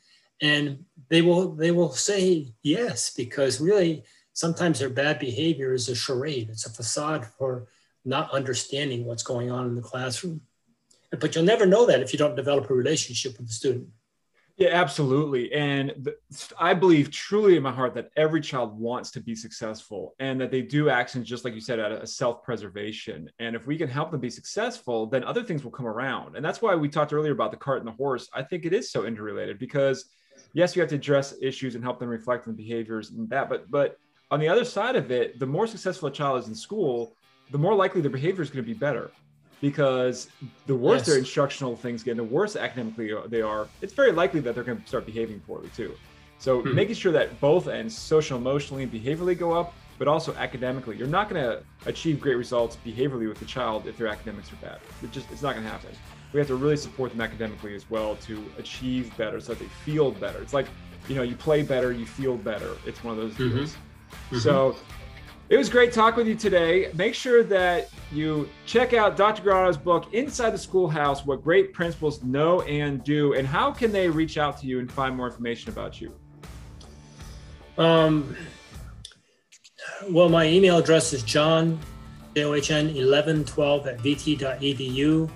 And 0.41 0.85
they 1.09 1.21
will 1.21 1.55
they 1.55 1.73
will 1.73 1.91
say 1.91 2.55
yes 2.63 3.13
because 3.17 3.61
really 3.61 4.05
sometimes 4.35 4.79
their 4.79 4.91
bad 4.91 5.19
behavior 5.19 5.75
is 5.75 5.89
a 5.89 5.97
charade. 5.97 6.49
It's 6.49 6.67
a 6.67 6.71
facade 6.71 7.27
for 7.27 7.67
not 8.05 8.31
understanding 8.33 9.05
what's 9.05 9.25
going 9.25 9.51
on 9.51 9.67
in 9.67 9.75
the 9.75 9.83
classroom. 9.83 10.41
But 11.11 11.35
you'll 11.35 11.45
never 11.45 11.67
know 11.67 11.87
that 11.87 12.01
if 12.03 12.13
you 12.13 12.19
don't 12.19 12.37
develop 12.37 12.71
a 12.71 12.75
relationship 12.75 13.37
with 13.37 13.49
the 13.49 13.53
student. 13.53 13.89
Yeah, 14.59 14.71
absolutely. 14.71 15.53
And 15.53 16.11
I 16.59 16.75
believe 16.75 17.13
truly 17.13 17.57
in 17.57 17.63
my 17.63 17.71
heart 17.71 17.95
that 17.95 18.11
every 18.17 18.41
child 18.41 18.77
wants 18.77 19.13
to 19.13 19.21
be 19.21 19.37
successful 19.37 20.17
and 20.19 20.41
that 20.41 20.51
they 20.51 20.63
do 20.63 20.91
actions, 20.91 21.29
just 21.29 21.45
like 21.45 21.55
you 21.55 21.61
said, 21.61 21.79
out 21.79 21.93
of 21.93 22.09
self 22.09 22.43
preservation. 22.43 23.31
And 23.39 23.55
if 23.55 23.69
we 23.69 23.79
can 23.79 23.89
help 23.89 24.11
them 24.11 24.19
be 24.19 24.31
successful, 24.31 25.07
then 25.07 25.23
other 25.23 25.45
things 25.45 25.63
will 25.63 25.71
come 25.71 25.87
around. 25.87 26.35
And 26.35 26.45
that's 26.45 26.61
why 26.61 26.75
we 26.75 26.89
talked 26.89 27.13
earlier 27.13 27.31
about 27.31 27.53
the 27.53 27.57
cart 27.57 27.79
and 27.79 27.87
the 27.87 27.93
horse. 27.93 28.29
I 28.35 28.43
think 28.43 28.65
it 28.67 28.73
is 28.73 28.91
so 28.91 29.07
interrelated 29.07 29.61
because, 29.61 30.07
yes, 30.55 30.75
you 30.75 30.83
have 30.83 30.89
to 30.89 30.97
address 30.97 31.37
issues 31.41 31.77
and 31.77 31.85
help 31.85 32.01
them 32.01 32.09
reflect 32.09 32.49
on 32.49 32.57
behaviors 32.57 33.11
and 33.13 33.31
that. 33.31 33.49
But, 33.49 33.71
but 33.71 33.97
on 34.33 34.41
the 34.41 34.49
other 34.49 34.65
side 34.65 34.97
of 34.97 35.13
it, 35.13 35.39
the 35.39 35.47
more 35.47 35.69
successful 35.69 36.09
a 36.09 36.13
child 36.13 36.43
is 36.43 36.49
in 36.49 36.57
school, 36.57 37.15
the 37.53 37.59
more 37.59 37.77
likely 37.77 38.01
their 38.01 38.11
behavior 38.11 38.43
is 38.43 38.51
going 38.51 38.65
to 38.65 38.75
be 38.75 38.77
better 38.77 39.13
because 39.61 40.29
the 40.67 40.75
worse 40.75 41.01
yes. 41.01 41.07
their 41.07 41.19
instructional 41.19 41.77
things 41.77 42.03
get, 42.03 42.17
the 42.17 42.25
worse 42.25 42.57
academically 42.57 43.13
they 43.27 43.43
are, 43.43 43.69
it's 43.83 43.93
very 43.93 44.13
likely 44.13 44.41
that 44.41 44.55
they're 44.55 44.65
going 44.65 44.81
to 44.81 44.87
start 44.87 45.07
behaving 45.07 45.41
poorly 45.41 45.71
too. 45.75 45.95
So 46.39 46.63
hmm 46.63 46.75
making 46.75 46.95
sure 46.95 47.13
that 47.13 47.41
both 47.41 47.67
ends, 47.67 47.97
social, 47.97 48.39
emotionally, 48.39 48.85
and 48.85 48.93
behaviorally 48.93 49.37
go 49.37 49.53
up, 49.53 49.75
but 49.99 50.07
also 50.07 50.33
academically. 50.37 50.97
You're 50.97 51.09
not 51.09 51.29
going 51.29 51.43
to 51.43 51.63
achieve 51.87 52.21
great 52.21 52.37
results 52.37 52.79
behaviorally 52.87 53.29
with 53.29 53.41
the 53.41 53.45
child 53.45 53.89
if 53.89 53.97
their 53.97 54.07
academics 54.07 54.53
are 54.53 54.57
bad. 54.57 54.79
It 55.03 55.11
just 55.11 55.31
it's 55.33 55.43
not 55.43 55.55
going 55.55 55.65
to 55.65 55.71
happen. 55.71 55.91
We 56.33 56.39
have 56.39 56.47
to 56.49 56.55
really 56.55 56.77
support 56.77 57.11
them 57.11 57.21
academically 57.21 57.75
as 57.75 57.91
well 57.91 58.15
to 58.17 58.45
achieve 58.59 59.17
better, 59.17 59.41
so 59.41 59.55
that 59.55 59.59
they 59.59 59.69
feel 59.85 60.13
better. 60.13 60.41
It's 60.41 60.55
like 60.55 60.67
you 61.09 61.15
know, 61.15 61.23
you 61.23 61.35
play 61.35 61.63
better, 61.63 61.91
you 61.91 62.07
feel 62.07 62.37
better. 62.37 62.77
It's 62.87 63.03
one 63.03 63.19
of 63.19 63.23
those 63.23 63.33
mm-hmm. 63.35 63.57
deals. 63.57 63.73
Mm-hmm. 63.73 64.39
So 64.39 64.77
it 65.49 65.57
was 65.57 65.71
great 65.71 65.93
talking 65.93 66.19
with 66.19 66.27
you 66.27 66.35
today. 66.35 66.91
Make 66.95 67.15
sure 67.15 67.43
that 67.45 67.89
you 68.13 68.49
check 68.67 68.93
out 68.93 69.17
Dr. 69.17 69.43
Granado's 69.43 69.79
book, 69.79 70.13
Inside 70.13 70.51
the 70.51 70.59
Schoolhouse 70.59 71.25
What 71.25 71.43
Great 71.43 71.73
Principals 71.73 72.23
Know 72.23 72.61
and 72.63 73.03
Do. 73.03 73.33
And 73.33 73.47
how 73.47 73.73
can 73.73 73.91
they 73.91 74.09
reach 74.09 74.37
out 74.37 74.59
to 74.61 74.67
you 74.67 74.79
and 74.79 74.91
find 74.93 75.17
more 75.17 75.27
information 75.27 75.71
about 75.71 76.01
you? 76.01 76.13
Um, 77.79 78.37
well, 80.11 80.29
my 80.29 80.47
email 80.47 80.79
address 80.79 81.13
is 81.13 81.23
john, 81.23 81.79
J-O-H-N, 82.35 82.87
1112 82.87 83.87
at 83.87 83.99
vt.edu. 83.99 85.31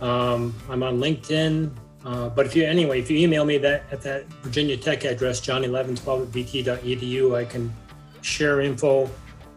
Um, 0.00 0.54
I'm 0.68 0.82
on 0.82 0.98
LinkedIn. 0.98 1.74
Uh, 2.04 2.28
but 2.28 2.44
if 2.44 2.54
you, 2.54 2.64
anyway, 2.64 3.00
if 3.00 3.10
you 3.10 3.16
email 3.16 3.46
me 3.46 3.56
that 3.58 3.84
at 3.90 4.02
that 4.02 4.26
Virginia 4.42 4.76
Tech 4.76 5.04
address, 5.04 5.40
john1112 5.40 6.22
at 6.22 6.28
vt.edu, 6.28 7.34
I 7.34 7.46
can 7.46 7.72
share 8.20 8.60
info 8.60 9.10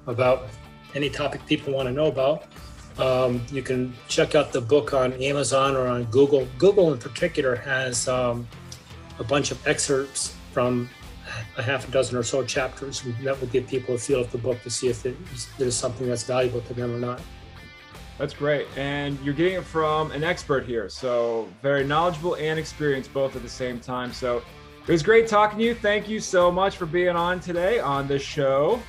about 0.08 0.48
any 0.96 1.10
topic 1.10 1.46
people 1.46 1.74
want 1.74 1.88
to 1.88 1.94
know 1.94 2.08
about. 2.08 2.46
Um, 2.98 3.46
you 3.52 3.62
can 3.62 3.94
check 4.08 4.34
out 4.34 4.52
the 4.52 4.62
book 4.62 4.94
on 4.94 5.14
Amazon 5.14 5.76
or 5.76 5.88
on 5.88 6.06
Google. 6.06 6.48
Google, 6.58 6.92
in 6.94 7.00
particular, 7.00 7.56
has 7.56 8.08
um, 8.08 8.48
a 9.20 9.24
bunch 9.24 9.52
of 9.52 9.68
excerpts 9.68 10.36
from 10.52 10.90
a 11.58 11.62
half 11.62 11.88
a 11.88 11.92
dozen 11.92 12.18
or 12.18 12.24
so 12.24 12.44
chapters. 12.44 13.04
That 13.22 13.40
will 13.40 13.48
give 13.48 13.68
people 13.68 13.96
a 13.96 13.98
feel 13.98 14.22
of 14.22 14.32
the 14.32 14.38
book 14.40 14.62
to 14.64 14.70
see 14.70 14.88
if 14.88 15.06
it 15.06 15.16
is, 15.34 15.48
it 15.60 15.68
is 15.68 15.76
something 15.76 16.08
that's 16.08 16.24
valuable 16.24 16.62
to 16.62 16.74
them 16.74 16.96
or 16.96 17.00
not. 17.00 17.22
That's 18.18 18.34
great. 18.34 18.66
And 18.76 19.20
you're 19.20 19.36
getting 19.36 19.60
it 19.60 19.64
from 19.64 20.12
an 20.12 20.24
expert 20.24 20.66
here. 20.66 20.90
So, 20.90 21.48
very 21.62 21.84
knowledgeable 21.84 22.36
and 22.36 22.58
experienced 22.58 23.14
both 23.14 23.36
at 23.36 23.44
the 23.44 23.50
same 23.50 23.80
time. 23.80 24.12
So, 24.12 24.42
it 24.88 24.92
was 24.92 25.04
great 25.04 25.28
talking 25.28 25.60
to 25.60 25.66
you. 25.66 25.76
Thank 25.76 26.10
you 26.10 26.20
so 26.20 26.52
much 26.52 26.78
for 26.78 26.88
being 26.88 27.16
on 27.16 27.40
today 27.40 27.80
on 27.80 28.08
the 28.08 28.18
show. 28.18 28.82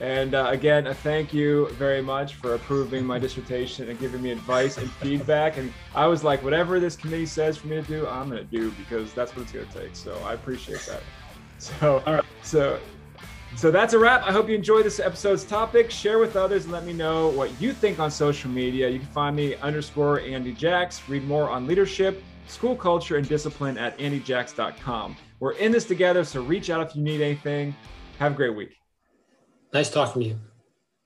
And 0.00 0.34
uh, 0.34 0.48
again, 0.50 0.88
a 0.88 0.94
thank 0.94 1.32
you 1.32 1.68
very 1.70 2.02
much 2.02 2.34
for 2.34 2.54
approving 2.54 3.04
my 3.04 3.18
dissertation 3.18 3.88
and 3.88 3.98
giving 3.98 4.22
me 4.22 4.32
advice 4.32 4.76
and 4.78 4.90
feedback. 4.90 5.56
And 5.56 5.72
I 5.94 6.06
was 6.06 6.24
like, 6.24 6.42
whatever 6.42 6.80
this 6.80 6.96
committee 6.96 7.26
says 7.26 7.56
for 7.56 7.68
me 7.68 7.76
to 7.76 7.82
do, 7.82 8.06
I'm 8.06 8.28
going 8.28 8.46
to 8.46 8.56
do 8.56 8.70
because 8.72 9.12
that's 9.14 9.34
what 9.36 9.42
it's 9.42 9.52
going 9.52 9.68
to 9.68 9.72
take. 9.72 9.94
So 9.94 10.14
I 10.24 10.34
appreciate 10.34 10.80
that. 10.88 11.02
So, 11.56 12.02
all 12.04 12.14
right. 12.14 12.24
So, 12.42 12.78
so 13.56 13.70
that's 13.70 13.94
a 13.94 13.98
wrap. 13.98 14.22
I 14.24 14.32
hope 14.32 14.48
you 14.48 14.54
enjoyed 14.54 14.84
this 14.84 14.98
episode's 14.98 15.44
topic. 15.44 15.90
Share 15.90 16.18
with 16.18 16.36
others 16.36 16.64
and 16.64 16.72
let 16.72 16.84
me 16.84 16.92
know 16.92 17.28
what 17.28 17.58
you 17.60 17.72
think 17.72 18.00
on 18.00 18.10
social 18.10 18.50
media. 18.50 18.88
You 18.88 18.98
can 18.98 19.08
find 19.08 19.34
me 19.34 19.54
underscore 19.56 20.20
Andy 20.20 20.52
Jacks. 20.52 21.08
Read 21.08 21.24
more 21.24 21.48
on 21.48 21.66
leadership, 21.66 22.22
school 22.48 22.76
culture, 22.76 23.16
and 23.16 23.26
discipline 23.26 23.78
at 23.78 23.96
andyjacks.com. 23.98 25.16
We're 25.40 25.52
in 25.52 25.72
this 25.72 25.84
together, 25.84 26.24
so 26.24 26.42
reach 26.42 26.68
out 26.68 26.86
if 26.86 26.96
you 26.96 27.02
need 27.02 27.20
anything. 27.22 27.74
Have 28.18 28.32
a 28.32 28.34
great 28.34 28.54
week. 28.54 28.83
Nice 29.74 29.90
talking 29.90 30.22
to 30.22 30.28
you. 30.28 30.53